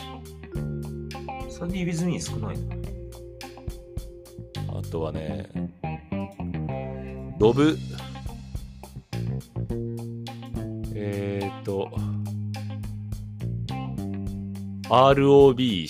[1.51, 2.77] スタディ・ウィズ・ミー少ないな。
[4.79, 5.49] あとはね、
[7.39, 7.79] ロブ、
[10.95, 11.91] えーっと、
[14.91, 15.89] ROB、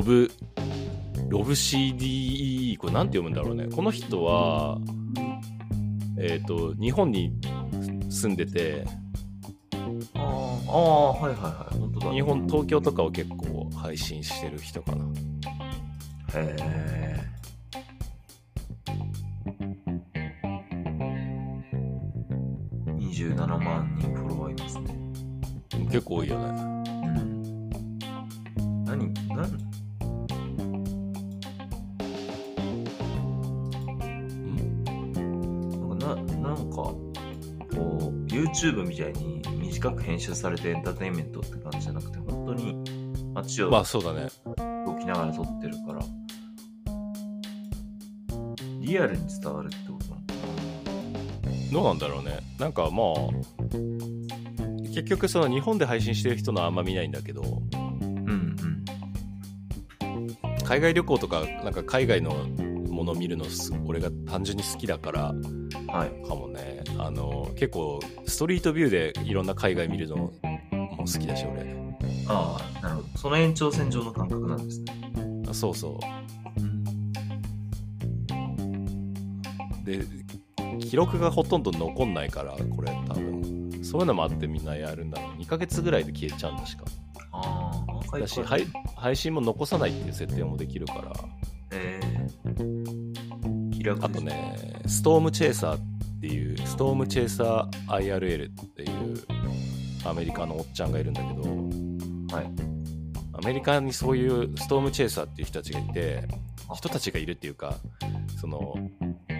[0.00, 0.30] ロブ、
[1.28, 3.66] ロブ CDE、これなんて読むんだろうね。
[3.66, 4.78] この人は、
[6.18, 7.34] えーっと、日本に
[8.08, 8.86] 住んでて、
[10.14, 11.78] あーあー、はいはいはい。
[11.78, 12.12] 本当だ。
[12.12, 15.04] 日本、東京とかを結構配信してる人かな。
[16.34, 17.20] へえ。
[22.96, 24.94] 27万人フォロワーいますね。
[25.90, 26.69] 結構多いよね。
[38.60, 42.76] YouTube みたいに短く編集されてエンターテインメントって感じじゃなくて本当に
[43.32, 44.28] 街をまあそうだね。
[44.86, 46.00] 動きながら撮ってるから、
[48.80, 50.32] リアルに伝わるってことなのか
[51.72, 52.38] どうなんだろうね。
[52.58, 53.16] なんかまあ、
[54.88, 57.52] 結局その日本で配信してる人のはあんま見ないんだけど、なう
[58.06, 58.56] ん
[60.64, 62.34] 海外旅行とか、なんか海外の
[63.00, 65.34] もの見るのす、俺が単純に好きだから
[66.28, 66.84] かもね。
[66.98, 70.32] あの、結構ストリートビューでいろんな海外見るのも
[70.98, 71.74] 好きだし、俺。
[72.28, 74.94] ああなるほどその延長線上の感覚なんですね
[75.48, 75.98] あそうそ
[79.82, 79.86] う。
[79.86, 80.04] で、
[80.78, 83.80] 記録がほとんど残んないから、これ多分。
[83.82, 85.32] そういうのもあってみんなやるんだろう。
[85.40, 86.84] 2ヶ月ぐらいで消えちゃうんだしか。
[87.32, 87.82] あ
[88.12, 88.42] あだし、
[88.94, 91.39] 配信も残さないっていう設定もできるから。
[91.72, 95.80] えー、気楽あとね、ストームチェイサーっ
[96.20, 99.14] ていう、ストームチェイサー IRL っていう
[100.04, 101.42] アメリカのおっちゃんがいるんだけど、
[102.36, 102.50] はい。
[103.32, 106.28] アメリカにそういうストームチェイサーっていう人たちがいて、
[106.68, 106.74] あ。
[106.74, 107.76] 人たちがいるっていうか、
[108.38, 108.74] その、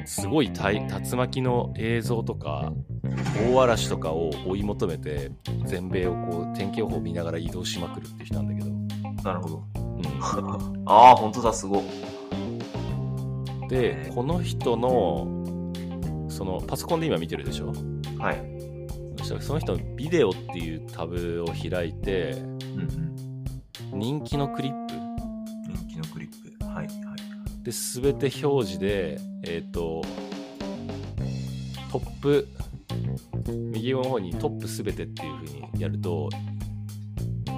[0.06, 2.72] すごい大竜巻の映像とか、
[3.52, 5.30] 大嵐とかを追い求めて、
[5.66, 9.64] 全米をこう天気予報を見ながら移動しまくるって人なんだけど、なるほど。
[9.76, 11.84] うん、 ああ本当だすごい
[13.70, 15.28] で、この人の、
[16.28, 17.72] そのパソコンで今見てるでしょ？
[18.18, 18.42] はい。
[19.18, 23.98] そしたらその人のビデオっていうタブを開いて、うんうん。
[23.98, 24.94] 人気のクリップ。
[25.72, 26.64] 人気のクリップ。
[26.64, 26.88] はいはい。
[27.62, 30.02] で全て表示で、えっ、と、
[31.92, 32.48] トップ、
[33.46, 36.28] 右の方にトップ全てっていう風にやると、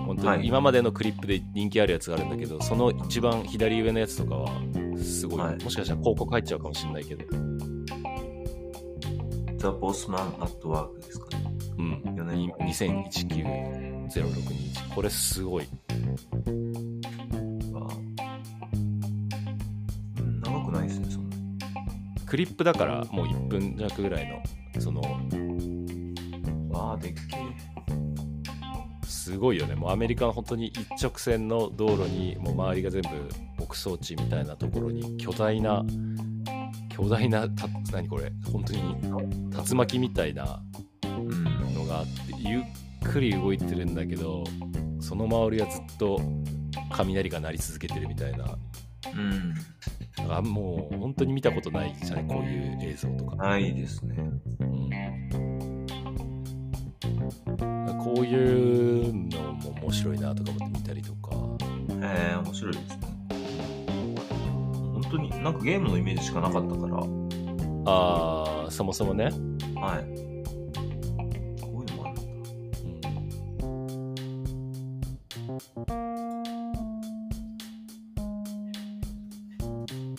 [0.07, 0.41] 本当はい。
[0.41, 4.49] に今までのクリップで人気あるやつがあるんだけど、その一番左上のやつとかは、
[4.99, 5.55] すごい、はい。
[5.63, 7.25] もしかしたら広告入っちゃうかもしれないけど、
[9.59, 11.45] The Bossman at Work ですかね。
[11.79, 14.95] うん、四年に2019-0621。
[14.95, 15.67] これすごい。
[20.43, 21.43] 長くないですねそんなに。
[22.27, 24.43] クリップだからもう1分弱ぐらいの、
[24.81, 25.01] その、
[26.75, 27.32] ああでっけ
[29.33, 29.75] すごいよね。
[29.75, 33.09] もうアメリカの本当に一直線の道路に、もう周りが全部
[33.59, 35.85] 牧草地みたいなところに巨大な
[36.91, 38.31] 巨大なた何これ？
[38.53, 38.97] 本当に
[39.69, 40.63] 竜巻みたいな
[41.05, 41.75] うん。
[41.75, 42.63] のがあってゆっ
[43.05, 44.45] くり動いてるんだけど
[45.01, 46.21] その周りはずっと
[46.91, 48.59] 雷が鳴り続けてるみたいな
[49.15, 49.55] うん。
[50.31, 54.17] あもう本当に見たことないじゃないこういう映像とか、ないですね。
[58.23, 61.35] うん、こういうのも面白いなとか思って見たりとか
[62.07, 62.99] へえ、面白いですね。
[64.93, 66.97] 本当に、なんかゲームのイメージしかなかったから、
[67.87, 69.33] あーそもそもね、はい。
[71.61, 72.17] こういうのもあるん
[73.01, 73.09] だ。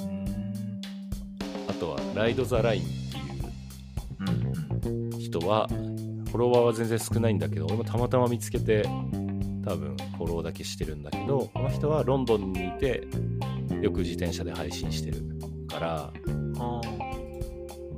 [0.02, 0.82] うん。
[1.70, 2.92] あとはライド・ザ・ラインって
[4.20, 5.14] うんうん。
[5.14, 5.68] いう人は
[6.34, 8.82] フォロワーは全然少ないんだけど俺もたまたま見つけて
[9.64, 13.08] 多分フォローだけしてるんだけどこの人はロンドンにいて
[13.80, 15.24] よく自転車で配信してる
[15.68, 16.12] から
[16.58, 16.82] あ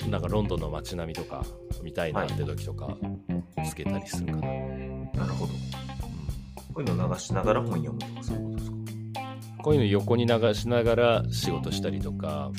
[0.10, 1.46] なんかロンドンの街並みとか
[1.82, 2.98] 見たいなって時とか
[3.66, 4.52] つけたりするかな、あ、
[5.18, 5.54] なるほど。
[6.74, 8.78] こういうの流しながら本読むとかそういうことですか？
[9.64, 12.52] こういうの横に流しながら仕事したりとか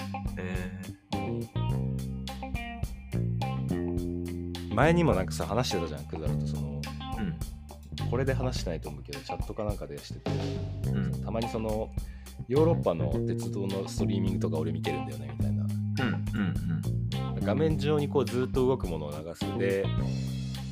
[4.77, 10.31] 前にもなんかさ話してたじゃんクザルとそのー、これで話してないと思うけどチャットかなんかでしてて
[10.91, 10.97] うん。
[11.07, 11.25] うん。
[11.25, 11.91] たまにその
[12.47, 15.71] ヨーロッパの鉄道のストリーミングとか俺見てるんだよねみたいなうん。
[17.37, 17.43] うん。
[17.43, 19.87] 画面上にこうずっと動くものを流すで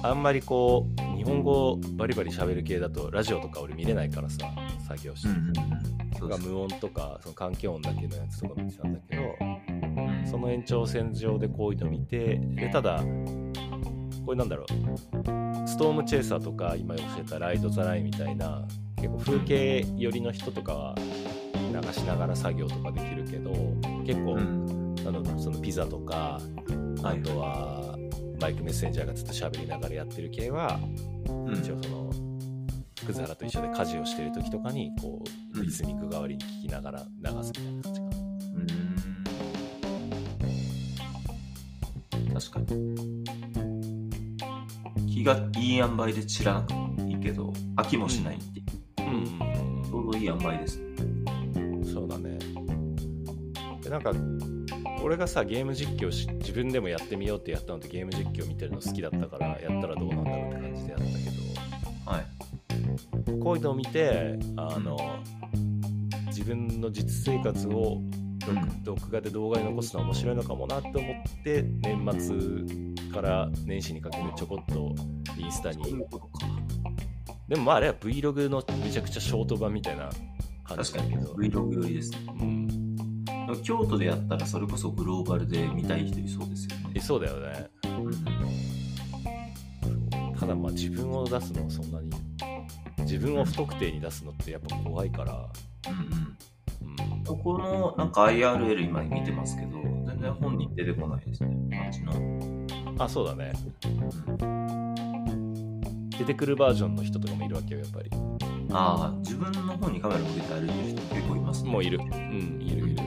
[0.03, 4.39] あんまりこう日本語をバリバリ喋る系だとラジオとか俺見れないからさ
[4.87, 5.53] 作業してうん。
[6.43, 13.03] 無音とかその環境音だけのやつとか見てたんだけどうんその延長線上でこういうの見てでただ
[14.25, 14.67] これなんだろう？
[15.69, 20.95] ストームチェイサーとか今教えたライド・ザ・ラインみたいな結構風景寄りの人とかは
[21.55, 23.51] 流しながら作業とかできるけど
[24.05, 24.95] 結構、うん。
[25.05, 26.41] なんだろうそのピザとか
[27.03, 27.99] あはいとは
[28.41, 30.81] マイクメッセンジャーがずっと喋りながらやってる系は
[31.29, 32.11] うん一応その
[33.01, 35.23] 福原と一緒で家事をしてる時とかにこ
[35.55, 38.17] ううんリスニング代わりに聞きながら流すみたいな感じかな。
[42.31, 42.35] うん。
[42.35, 43.64] 確かに。
[45.15, 48.63] 気がいい塩梅で散らなくていいけど、飽きもしないってい
[49.07, 49.09] う。
[49.09, 50.81] うんちょうどいい塩梅です。
[51.93, 52.37] そうだね。
[53.81, 54.13] でなんか
[55.05, 63.25] 俺がさゲーム実況し自分でもやってみようってやったのってゲーム実況見てるの好きだったからやったらどうなんだろうって感じでやったけはい。
[63.25, 64.97] どこういうのを見てあの
[66.27, 68.01] 自分の実生活を
[68.49, 68.83] うん。
[68.85, 74.95] 録画で動画に残すのは面白いのかもなって思って年末から年始にかけてちょこっと
[75.39, 76.05] インスタに。
[77.49, 80.11] でもまああれは Vlog のめちゃくちゃショート版みたいな
[80.65, 82.19] 感じだけど、Vlog 寄りですね。
[82.29, 86.93] うん、京都でやったらそれこそグローバルで見たい人いそうですよね。
[86.95, 87.89] えそうだよねう
[90.33, 90.35] ん。
[90.37, 92.11] ただまあ自分を出すのそんなに
[93.01, 95.49] 自分を不特定に出すのってやっぱ怖いから、
[95.89, 97.43] うんうん、うん。
[97.43, 101.55] このなんか IRL 今見てますけど、全然本人出てこないですね。
[101.71, 102.54] 街の。
[102.99, 103.53] あそうだね。
[103.85, 108.11] うん、出てくるバージョンの人とかもいるわけよやっぱり。
[108.71, 111.71] ああ、自分の方にカメラ向けて歩いてる人結構いますね。
[111.71, 111.99] もういる。
[111.99, 113.03] うんいるいる。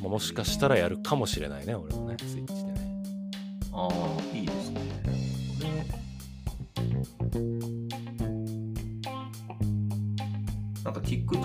[0.00, 3.02] まあもしかしたらやるかもしれないね俺もねスイッチでね。
[3.72, 3.90] ああ、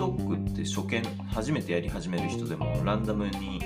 [0.00, 3.58] TikTok って初見、初めてやり始める人でもランダムに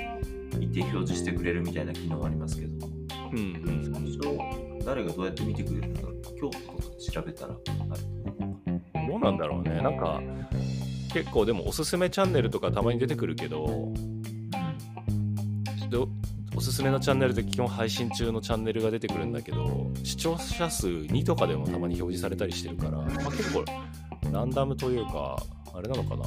[0.59, 2.89] 一定表示してくれるみたいな機能ありますけど、
[3.33, 9.07] うんうん最初、誰がどうやって見てくれるんだろう京都とかで調べたらある。
[9.07, 10.21] どうなんだろうねなんか
[11.13, 13.93] 結構でもおすすめチャンネルとかたまに出てくるけど
[15.91, 16.09] ど
[16.57, 23.65] おすすめのチャンネルで基本配信中のチャンネルが出てくるんだけど視聴者数2とかでもたまに表示されたりしてるから、まあ、結構
[24.33, 25.37] ランダムというか
[25.75, 26.25] あれなのかな？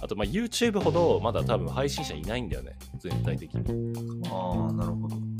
[0.00, 4.26] あとまあ YouTube ほどまだ多分配信者いないんだよね全体的に、うん。
[4.26, 5.16] ああ、なるほど。
[5.16, 5.36] うん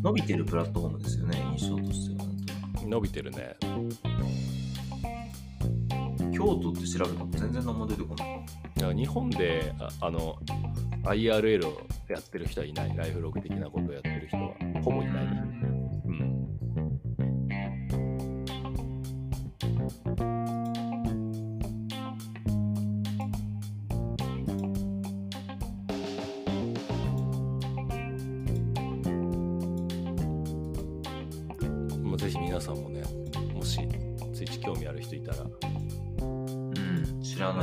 [0.00, 2.28] 伸びてるプラットフォームですよね、印象としては。
[2.86, 3.56] 伸びてるね
[6.32, 8.24] 京都って調べても全然何も出てこな
[8.92, 8.94] い。
[8.94, 10.36] 日本でああの
[11.02, 15.42] IRL をやってる人はいないライフログ的なことをやってる人はほぼいないね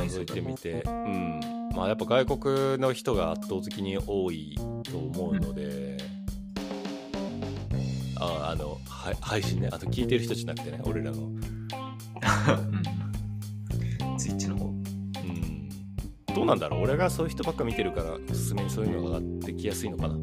[0.08, 0.82] 覗いてみて。
[0.82, 1.40] てうん
[1.74, 5.98] まあやっぱ外国の人が圧倒的に多いと思うので、
[8.18, 11.38] ああのは配信ねあと聞いてる人じゃなくてね俺らのうん。
[14.16, 14.64] ツイッチの方。
[14.66, 15.68] うん
[16.34, 20.16] どうなんだろう俺がそういう人ばっか見てるからおすすめにそういうのが上がってきやすいのかな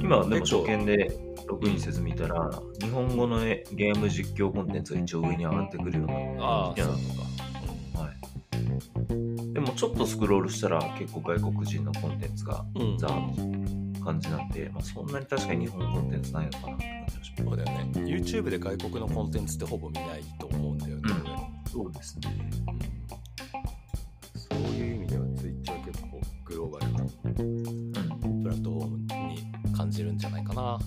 [0.00, 1.10] 今、でも初見で
[1.46, 2.50] ログインせず見たら、
[2.80, 6.44] 日本語のゲーム実況コンテンツが一応上に上がってくるような。
[6.44, 7.27] ああそうかはい。
[9.58, 17.44] でもちょっとスクロールしたら結構外国人のコンテンツがうん、ザーッと感じなんで、まあ、そんなに確かに日本コンテンツないのかなって感じがします。
[17.44, 21.02] そうだよね YouTube で外国のコンテンツってほぼ見ないと思うんだよね、
[21.72, 22.28] そうですね。
[22.68, 28.42] 俺そういう意味では Twitch は結構グローバルなうん。
[28.44, 30.78] プラットフォームに感じるんじゃないかな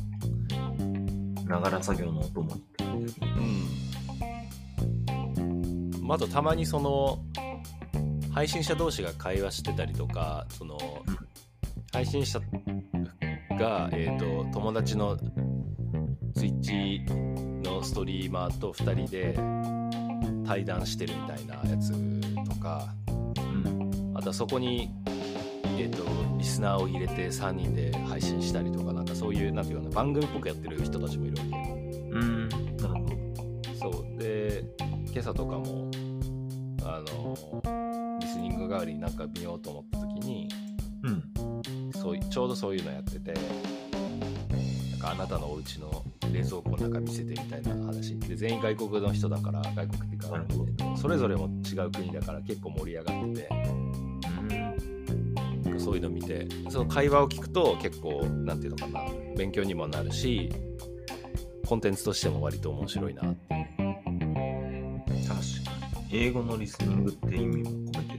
[1.45, 2.55] ながら作業の音も。
[2.79, 3.81] うん
[6.01, 7.19] まああとたまにその
[8.33, 11.17] 配信者同士が会話してたりとかその、うん
[11.93, 12.39] 配信者
[13.59, 15.17] が、えー、と友達の
[16.35, 19.35] Twitch のストリーマーと2人で
[20.47, 21.91] 対談してるみたいなやつ
[22.49, 24.13] とかうん。
[24.15, 24.89] あとはそこに、
[25.77, 26.05] えー、と
[26.37, 32.49] リスナーを入れて3人で配信したりとかなんかそういうなんていうかな番組っぽくやってる人たちもいるわけうん。
[32.49, 33.05] なるほ
[33.89, 33.91] ど。
[33.91, 34.63] そうで
[35.11, 35.91] 今朝とかも
[36.83, 37.90] あの
[38.61, 40.49] リスニング代わりになんか見ようと思った時に
[41.03, 41.23] うん。
[41.93, 53.49] そういちょうどそういうのやっててなんかあなたのお家の冷蔵庫の中見せてみたいな話で全員外国の人だから外国っていうかなるほどえっとそれぞれも違う国だから結構盛り上がってて
[55.65, 55.79] うん。
[55.79, 59.01] そういうの見てその会話を聞くと結構なんていうのかな
[59.35, 60.51] 勉強にもなるし
[61.65, 63.65] コンテンツとしても割と面白いなって確
[65.27, 65.71] かに。
[66.13, 68.10] 英語のリスニングって意味も込めて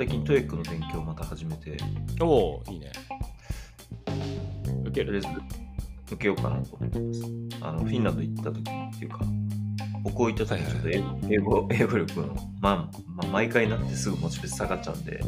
[0.00, 1.76] 最近 TOEIC の勉強また始めて、
[2.22, 2.90] おおいいね。
[4.86, 5.20] 受ける？
[5.20, 7.22] 受けようかなと思ってます。
[7.60, 9.18] あの、フィンランド行った時にっていうか、
[10.02, 10.88] ここ行った時にちょっと
[11.28, 15.20] 英英語、英語力の、まあ、まあ、毎回なってすぐモチベーション下がっちゃうんで、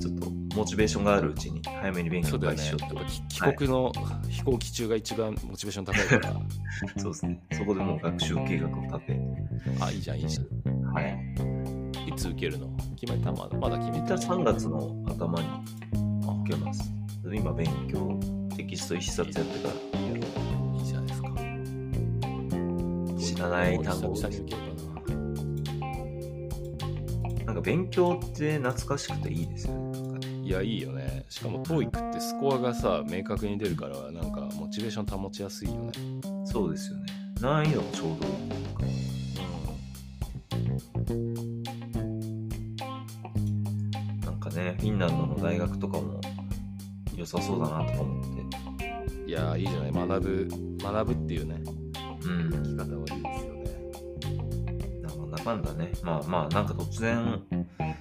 [0.00, 2.86] ちょっとモチベーションがあるうちに早めに勉強開始しようと。
[2.86, 3.92] やっぱ帰帰国の
[4.28, 6.34] 飛行機中が一番モチベーション高いから。
[6.98, 7.40] そうですね。
[7.52, 9.20] そこでもう学習計画を立て、
[9.80, 10.42] あいいじゃんいいじゃ
[10.92, 11.55] はい。
[12.36, 12.68] 受けるの
[13.00, 15.48] 決めたまだまだ決め一た旦3月の頭に
[16.28, 16.92] あ受けます。
[17.24, 18.20] 今勉強、
[18.54, 23.18] テキスト一冊やってからいいじゃないですかう。
[23.18, 24.14] 知らない単語
[27.46, 29.96] なんか勉強って懐かしくていいですよね。
[30.44, 35.92] いやいいよねしかも TOEIC ってスコアがさ明確に出るからなんかモチベーション保ちやすいよね
[36.44, 37.06] そうですよね。
[37.40, 39.05] 難易度もちょうどいい
[44.56, 46.20] ね、フィンランドの大学とかも
[47.14, 48.36] 良さそうだなとか思って。
[49.26, 50.48] いやいいじゃない学ぶ
[50.80, 51.60] 学ぶっていうね
[52.24, 52.50] うん。
[52.50, 53.66] 生き方はいいですよね
[55.02, 55.92] なんだかんだね。
[56.02, 57.42] まあまあ、なんか突然、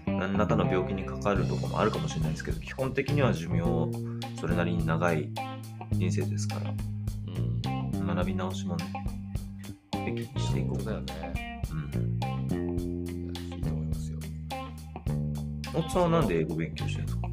[0.06, 3.64] 何らかの病気にかかるとかもあるかもしれないですけど、基本的には寿命、
[4.40, 5.30] それなりに長い
[5.92, 8.86] 人生ですから、うん学び直しもね、
[10.06, 12.05] べきにしていこうだよねうん。
[15.76, 17.32] 大津さんはなんで英語勉強してるんですかん？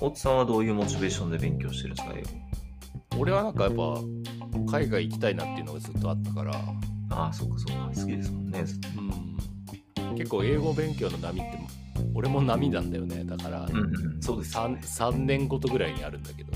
[0.00, 2.28] 大津さんはどういうモチベーションで勉強してるんですか、英語。
[3.18, 4.00] 俺はなんかやっぱ
[4.70, 6.52] 海外行きたいなっていうのがずっとあったから、
[7.10, 7.90] ああ、そうかそうか。
[7.94, 8.64] 好きですもんね。
[10.00, 11.58] うん、結構英語勉強の波って
[12.14, 13.82] 俺も波なんだよねだから、うんう
[14.18, 14.22] ん。
[14.22, 14.80] そうですよ 3, ね。
[14.82, 16.52] 3年ごとぐらいにあるんだけど、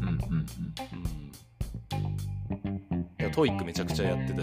[0.00, 0.46] うんうんうん。
[3.24, 4.42] うん、 TOEIC めちゃくちゃやってた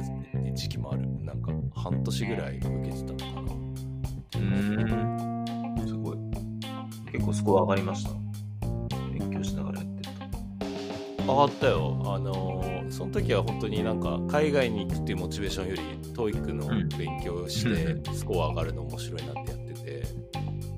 [0.54, 5.27] 時期もあるなんか半年ぐらい受けてたのかなうーん。
[7.18, 8.12] 結構スコア上がりました。
[9.12, 10.10] 勉強しながらやってる
[11.26, 11.34] と。
[11.34, 15.82] 上がったよあのーその時は本当になんか海外に行くっていうモチベーションより
[16.14, 20.04] TOEIC のうん勉強をしうてスコア上がるの面白いなってやってて、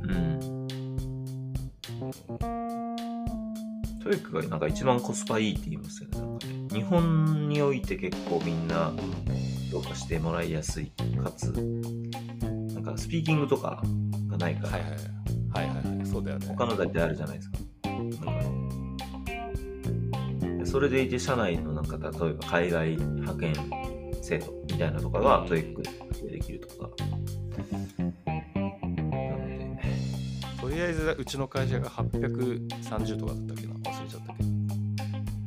[0.02, 0.68] うん。
[4.02, 6.20] TOEIC がなんか一番コスパいいって言いますよね。
[6.20, 8.92] なんかね日本において結構みんな
[9.72, 10.92] 評価してもらいやすい。
[11.24, 13.84] かつ、なんかスピーキングとか
[14.28, 15.19] がないから、はいはい
[16.12, 17.58] そうだよね他の大体あるじゃないですか。
[17.84, 18.32] なんか
[20.60, 23.54] でそれでいて社内のなんか例えば海外派遣
[24.22, 26.90] 制度みたいなとかが TOEIC でできるとか。
[30.80, 34.50] りあえずうちの会社が830とかだったっけな忘れちゃったけど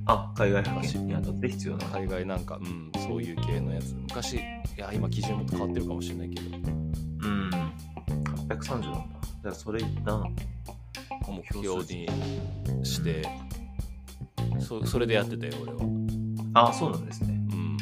[0.05, 1.87] あ、海外派遣にあたって必要な。
[1.87, 4.41] 海外なんか、うん、そういう系のやつ昔い
[4.77, 7.51] や今基準もっと変わってるかもしれないけどうん。
[8.49, 9.22] 830なんだ。
[9.43, 10.23] じゃあそれ一旦、
[11.29, 12.09] 目標に
[12.85, 13.27] して
[14.61, 15.81] そそれでやってたよ俺は
[16.55, 17.29] あ、そうなんですね。
[17.51, 17.77] うん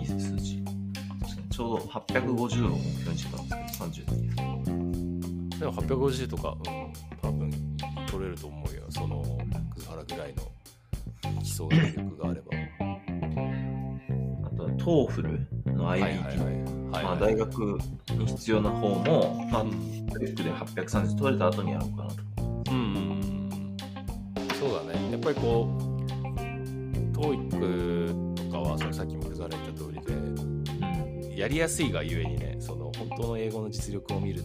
[0.00, 0.62] いい数字。
[1.20, 5.60] 確かにちょうど850を目標にしてたんですけど、30でいいです。
[5.60, 7.50] でも850とか、うん、多分
[8.06, 9.22] 取れると思うよその
[9.76, 10.42] 葛原ぐらいの
[11.42, 12.46] 基礎能力があれば
[14.46, 15.90] あとは、 TOEFL の IBT。
[15.90, 17.78] はいはいはいまあ、はい大学
[18.10, 19.64] に必要な方も、まあ、
[20.12, 22.22] TOEIC で830取れた後にやろうかなと。
[22.70, 23.76] うん
[24.58, 25.82] そうだねやっぱりこう
[27.16, 30.64] TOEIC とかはそのさっきも葛原言った通りうん。
[31.20, 34.42] でやりやすいがゆえにねその本当の英語の実力を見る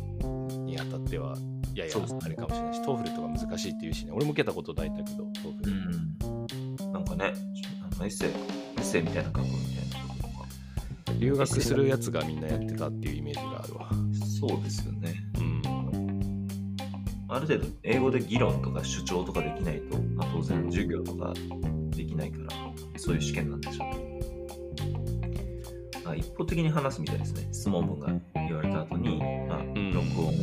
[0.66, 1.36] にあたっては
[1.74, 6.94] いやいやあれかもしれないし TOEFL とか難しいっていうしね俺も受けたことないんだけど TOEFL うん。
[6.94, 7.34] なんかね、
[7.82, 8.32] あのエッセイ、エ
[8.78, 9.93] ッセイみたいな書くみたいな。
[11.20, 13.90] 留学するやつがみんなやってたっていうイメージがあるわ
[14.40, 15.16] そうですよね。
[15.38, 15.64] うん
[17.30, 21.34] ある程度、英語で議論とか主張とかできないと、まあ、当然授業とか
[21.90, 24.14] できないから、そういう試験なんでしょうね。
[26.06, 27.48] あ一方的に話すみたいですね。
[27.52, 30.38] 質問文が言われた後に、まあ、ん録音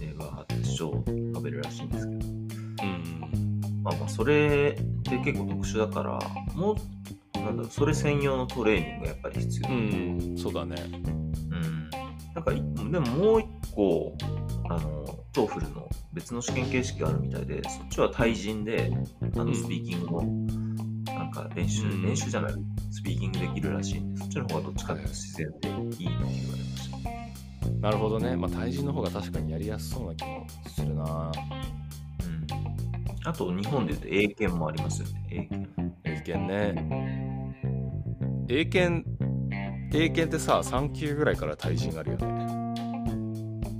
[0.00, 6.18] では主張を述べるらしいんですけど、うんまあまあ、それって結構特殊だから、
[6.56, 6.76] もう、
[7.48, 9.68] なんだろう、それ専用のトレーニングがやっぱり必要。
[9.68, 9.76] うん、
[10.30, 11.90] うん、そうだねうん。
[12.34, 14.16] なんかい、でももう一個、
[14.70, 18.92] あの、 TOEFL の別の試験形式があるみたいで、そっちは対人で、
[19.34, 20.22] あの、うんスピーキングを、
[21.12, 22.52] なんか練習、うん練習じゃない、
[22.90, 26.32] スピーキングできるらしいんで、そっちの方がどっちかっていうと自然でいいって言われま
[26.76, 26.98] した。
[27.80, 32.46] なるほどねまあ対人の方が確かにやりやすそうな気もするなうん。
[33.24, 35.68] あと、日本で言うと英検もありますよね、英検。
[36.04, 37.37] 英検ね
[38.50, 39.04] 英検
[39.92, 42.24] 英検ってさ3級ぐらいから対人あるよね。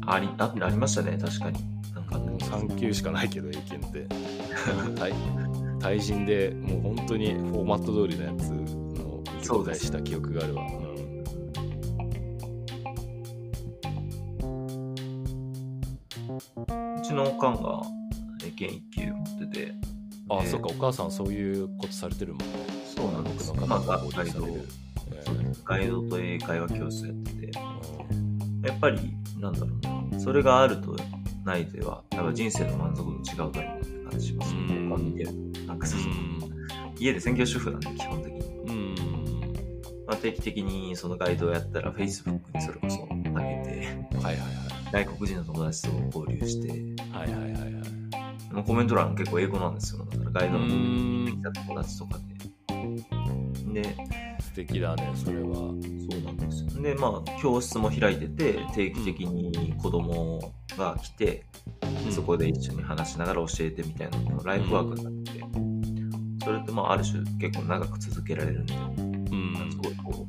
[0.07, 1.59] あり、あありましたね、確かに。
[1.95, 2.17] なんか、
[2.47, 4.07] 3級しかないけど英検って。
[4.97, 5.13] 対
[5.81, 10.67] 対人でもう本当にフォーマット通りのやつの受け答えした記憶があるわ、
[16.97, 17.83] うちのおかんが
[18.45, 19.75] 英検1級持ってて、
[20.31, 20.49] あ、で。
[20.49, 24.33] そっかお母さんそういうことされてるもんねそうなんです僕のまあ方ガイる、
[25.13, 25.25] え
[25.65, 30.97] ガイドと英会話教室やってて、ーやっぱり、なんだろうな、それがあると
[31.45, 34.55] ないでは、やっぱ人生の満足度違うだろうなって感じします。
[34.55, 35.33] うん他見てる。
[35.67, 35.97] なんかそ
[36.99, 38.41] 家で専業主婦なんで、基本的に。
[38.67, 38.95] うん。
[40.09, 43.39] まあ、定期的にそのガイドをやったら、Facebook にそれこそ上げて、
[44.21, 46.71] はいはい外国人の友達と交流して、
[47.13, 48.65] はいはいはいはい。
[48.65, 50.05] コメント欄結構英語なんですよ。
[50.07, 50.67] だからガイドの
[51.53, 52.38] 友達とかで。
[53.83, 53.97] で、
[54.41, 55.57] 素敵だねそれは。
[55.57, 56.83] そうなんですよ。
[56.83, 61.45] で、まあ、教室も開いてて、定期的に子供が来て、
[62.07, 62.13] うん。
[62.13, 65.33] そこで一緒に話しながら教えてみたいなのがライフワークになって。
[65.33, 65.45] て、
[66.45, 69.71] それってまあ、ある種結構長く続けられるんで、うん。
[69.71, 70.27] すごいこ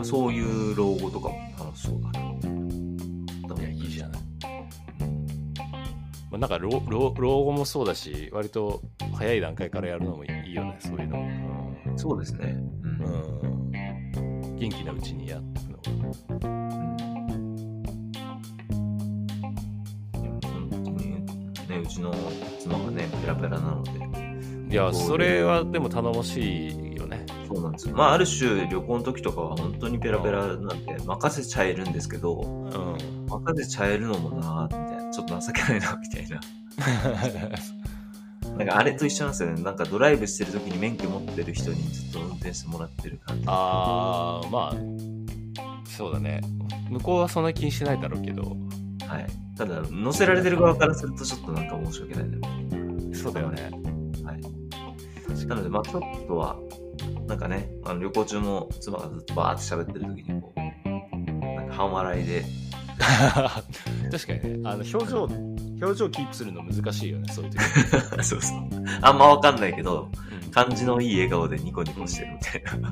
[0.00, 2.30] う、そういう老後とかも楽しそうだな。
[2.30, 2.56] って。
[3.58, 4.20] いやいいじゃない、
[6.30, 8.82] まあ、なんか老老老後もそうだし割と
[9.14, 11.45] 早い段階からやるのもいいよねそういうのうん
[11.96, 12.56] そうですね。
[12.82, 13.04] うん。
[13.40, 13.56] うん
[14.56, 16.48] 元気なうちにやっていくのが
[20.18, 20.96] いや本当に
[21.68, 22.12] ね、うちの
[22.58, 23.90] 妻がね、ペラペラなので、
[24.72, 27.94] いやそれはでも頼もしいよねそうなんですよ。
[27.94, 32.96] まあ、ある種、旅行の時とかは本当にペラペラなんで、任せちゃえるんですけど、うん
[33.28, 36.40] 任せちゃえるのもなーみたいな、ちょっと情けないな、みたいな。
[38.56, 39.62] なんかあれと一緒なんですよね。
[39.62, 43.44] なんかドライブしてる時に免許持ってる人にずっと運転してもらってる感じ。
[43.46, 44.74] あーまあ
[45.86, 46.42] そうだね
[46.90, 48.56] 向こうはそんな気にしてないだろうけど
[49.06, 49.26] はい。
[49.56, 53.16] ただ、乗せられてる側からするとちょっとなんか申し訳ないな、みたいな。
[53.16, 53.70] そうだよね
[54.24, 55.46] はい。
[55.46, 56.56] なので、まあちょっとは、
[57.26, 62.44] なんかね、あの旅行中も妻がずっとバーって喋ってる時にこう、なんか半笑いで、
[64.10, 65.28] 確かにねあの表情
[65.80, 67.58] 表情キープするの難しいよねそういう時
[68.24, 68.60] そうそう。
[69.02, 72.90] あんまわかんないけど、うん感じのいい笑顔でニコニコしてるみたいな。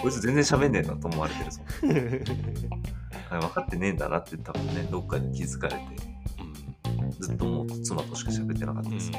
[0.00, 1.60] こいつ全然喋んねえなと思われてるぞ。
[3.28, 5.80] はい分かってねえんだなって多分ね、どっかで気づかれて、
[7.18, 9.18] ずっともう妻としか喋ってなかったですけ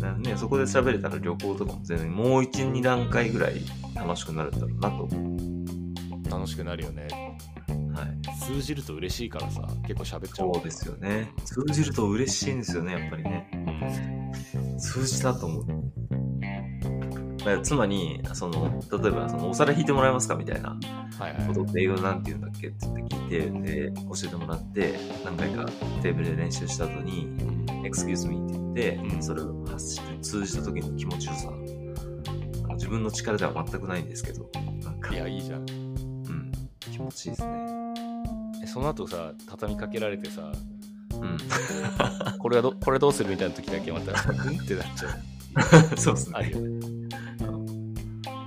[0.00, 0.08] ど。
[0.18, 3.60] ね、そこで喋れたら旅行とかも全然もう1、2段階ぐらい
[3.94, 5.08] 楽しくなるんだろうなと。
[6.30, 7.08] 楽しくなるよね
[7.92, 8.38] はい。
[8.38, 11.32] す通じると嬉しいからさ結構喋っちゃうそうですよね。
[11.44, 14.32] 通じると嬉しいんですよね、やっぱりね。
[14.78, 15.66] 通じたと思う。
[17.38, 20.78] だからつまり、その、例えば、その、お皿引いてもらえますかみたいな
[21.46, 25.64] ことって英語でなんて言うんだっけって言って聞いて、で、教えてもらって、何回か
[26.02, 27.28] テーブルで練習した後に、
[27.82, 31.50] excuse me って言って、うんそれを発して通じた時の気持ちよさ。
[32.74, 34.50] 自分の力では全くないんですけど、
[34.82, 36.52] なんか、いやいいじゃんうん、
[36.92, 37.79] 気持ちいいですね。
[38.70, 40.52] えその後さ畳みかけられてさ
[41.20, 41.36] うん。
[42.38, 46.34] これはどこれどうするみたいな時だけまたうんってなっちゃう そうですね。
[46.36, 47.00] あるよね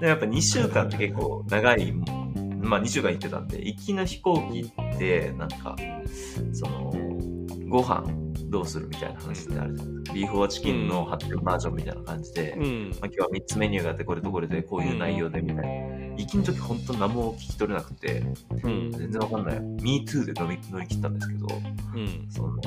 [0.04, 5.78] でやっぱ2週間って結構長い、まあ2週間行ってたんで、行きの飛行機って、なんか、
[6.52, 6.94] その、
[7.70, 8.04] ご飯
[8.50, 10.14] どうするみたいな話ってあるじゃないですか。
[10.14, 16.03] ビーフォアチキンの発展バージョンみたいな感じで、うんまあ、今日は3つメニューがあって、これとこれでこういう内容でみたいな。
[16.18, 18.24] 行きの時本当何も聞き取れなくて、
[18.64, 19.60] うん全然わかんない。
[19.60, 21.48] Me too で乗り乗り切ったんですけど、
[21.96, 22.60] うんその、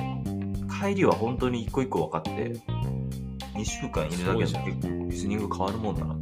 [0.81, 2.31] 帰りは本当に一個一個分かって、
[3.55, 6.21] 2週間いるだけで結構リスニング変わるもんだなと。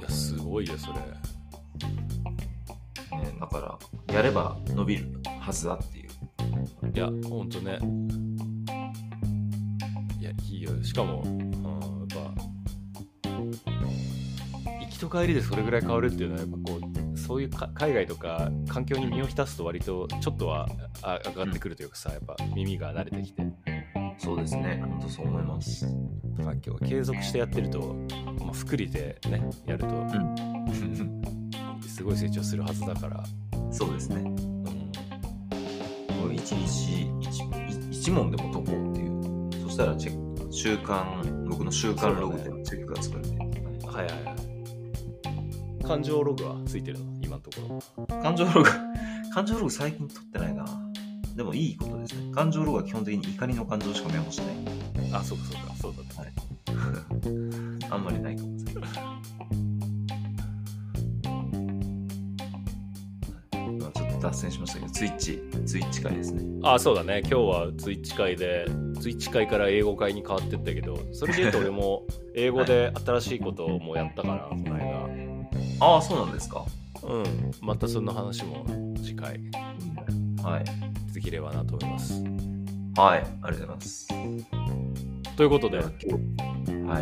[0.00, 1.04] いやすごいよそれね、
[3.40, 5.08] だから、やれば伸びる
[5.40, 6.06] はずだっていう。
[6.94, 7.78] いやほんとね
[10.18, 11.56] いやいいよしかも、うん、や
[12.04, 12.34] っ
[13.24, 13.28] ぱ
[14.96, 16.80] 行きと帰りでそれぐらい変わるっていうのはやっぱこ
[17.14, 20.66] うそういうか海外とか環境に身を浸すと割とちょっとは
[21.02, 23.42] あ上がってくるというかさやっぱ耳が慣れてきて
[24.18, 25.86] そうですね、本当そう思います。
[26.42, 27.94] 環境継続してやってると、
[28.40, 30.10] まあ、福利でねやるとうん。
[31.86, 33.22] すごい成長するはずだから、
[33.70, 34.16] そうですね。
[34.16, 34.24] うん、
[36.18, 37.42] もう一日一
[37.90, 39.62] 一問でも解こうっていう。
[39.62, 43.36] そしたらチェック、週間、僕の週間ログでチェックが作れて、
[43.86, 44.35] はいはいはい
[45.86, 47.04] 感情ログはついてるの？
[47.22, 48.70] 今のところ感情ログ、
[49.32, 50.64] 感情ログ最近取ってないな。
[51.36, 52.32] でもいいことですね。
[52.32, 54.48] 感情ログは基本的に怒りの感情しかメモしない。
[55.12, 56.32] あそうかそうかそうだね
[57.88, 58.82] あんまりないかもしれない。
[63.78, 66.42] まあちょっと脱線しましたけど、ツイッチ、ツイッチ会ですね。
[66.64, 68.66] あそうだね今日はツイッチ会で
[69.00, 72.02] ツイッチ会から英語会に変わってったけどそれで言うと俺も
[72.34, 74.95] 英語で新しいことをもうやったからこの間
[75.80, 76.64] ああ、そうなんですか。
[77.02, 78.64] うんまたその話も
[78.96, 79.40] 次回
[80.42, 81.12] はい。
[81.12, 82.22] できればなと思います
[82.96, 84.08] はい、ありがとうございます。
[85.36, 85.84] ということでは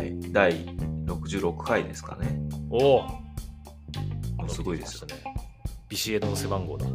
[0.01, 0.65] い、第
[1.05, 2.39] 66回ですかね。
[2.69, 3.03] お
[4.43, 5.07] おすごいですよ。
[5.07, 5.15] ね
[5.87, 6.85] ビシエドの背番号だ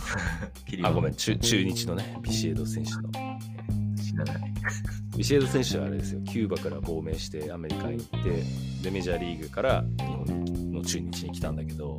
[0.66, 3.02] キリあごめん中中日のねビシエド選手の
[3.96, 4.54] 知らない。
[5.18, 8.44] ビシエド選手はあれですよキューバから亡命してアメリカに行って
[8.84, 11.96] でメジャーリーグから日本の中日に来たんだけど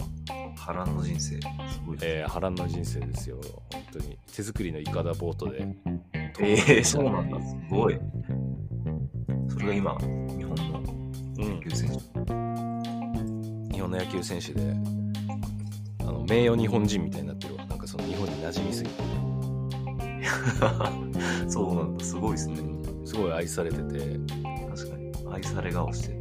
[0.55, 1.19] 波乱の人生。
[1.19, 1.39] す
[1.85, 2.05] ごいです。
[2.05, 3.41] えー波乱の人生ですよ
[3.73, 5.67] 本当に手作りのイカダボートで
[6.39, 7.41] ええそうなんだ。
[7.41, 7.99] すごい。
[9.49, 10.05] それが今、日
[10.45, 10.79] 本の
[11.39, 11.95] うん野球選手。
[13.73, 14.61] 日本の野球選手で
[15.99, 19.03] あの名誉日本人みたいになってるわなんかその日本に馴染みすぎて、
[21.51, 22.05] そうなんだ。
[22.05, 22.78] すごいですね。
[23.09, 23.83] すごい愛されてて
[24.69, 25.11] 確かに。
[25.33, 26.19] 愛され顔してる。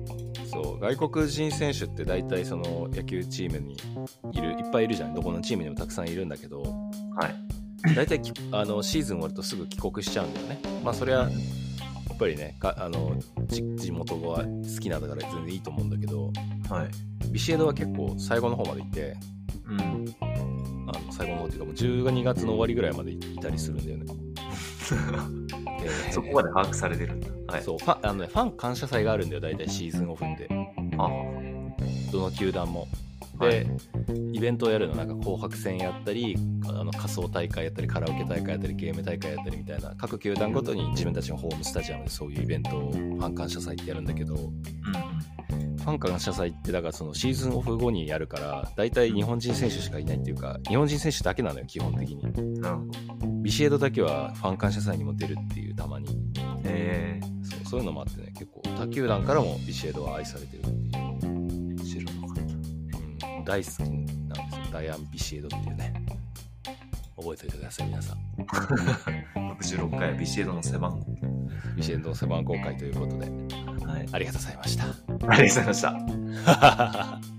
[0.50, 3.76] そう外国人選手って大体その野球チームに
[4.32, 7.94] いるいっぱいいるじゃんどこのチームにもたくさんいるんだけどはい。
[7.94, 11.28] 大体きあのシーズン終わるとすぐ帰国しちゃうんだよねまあそれはや
[12.14, 13.14] っぱりねかあの
[13.46, 16.32] 地地元が好きなんだから全然いいと思うんだけど
[16.70, 17.30] はい。
[17.30, 19.16] ビシエドは結構最後の方まで行って
[19.66, 20.16] うん。
[20.88, 24.06] あの最後の方っていうかもう12月の終わりぐらいまでいたりするんだよね
[25.88, 27.28] でそこまで把握されてるんだ。
[27.52, 27.62] はい。
[27.62, 30.48] そうファンあの、ね、ファン感謝祭があるんだよ大体シーズンオフで
[30.98, 31.08] あ
[32.12, 32.86] どの球団も
[33.38, 33.66] はで、
[34.32, 36.36] いイベントをやるのなんか紅白戦やったり
[36.66, 44.52] あの仮装大会やったりカラオケ大会やったりゲーム大会やったりみたいな各球団ごとに自分たちのホームスタジアムでそういうイベントをファン感謝祭ってやるんだけどフうん。
[45.88, 52.22] ァン感謝祭ってだからそのシーズンオフ後にやるから大体日本人選手しかいないっていうか日本人選手だけなのよ基本的に。
[52.22, 53.42] うん。
[53.42, 56.08] ビシエドだけはファン感謝祭にも出るっていうたまに。
[56.64, 57.20] え。
[57.42, 61.74] そうそういうのもあってね結構他球団からもビシエドは愛されてるっていう。
[61.76, 64.28] ー、知らなかっうん大好きなんですよ。
[64.72, 65.92] ダイアン・ビシエドっていうね。
[67.16, 68.18] 覚えておいてください皆さん。
[68.46, 68.52] た。
[69.58, 71.06] 66回はビシエドの背番号。
[71.76, 73.26] ビシエドの背番号会ということで
[73.98, 74.08] はい。
[74.12, 74.88] ありがとうございましたあ
[75.42, 75.98] りがとうございま
[76.44, 77.18] した。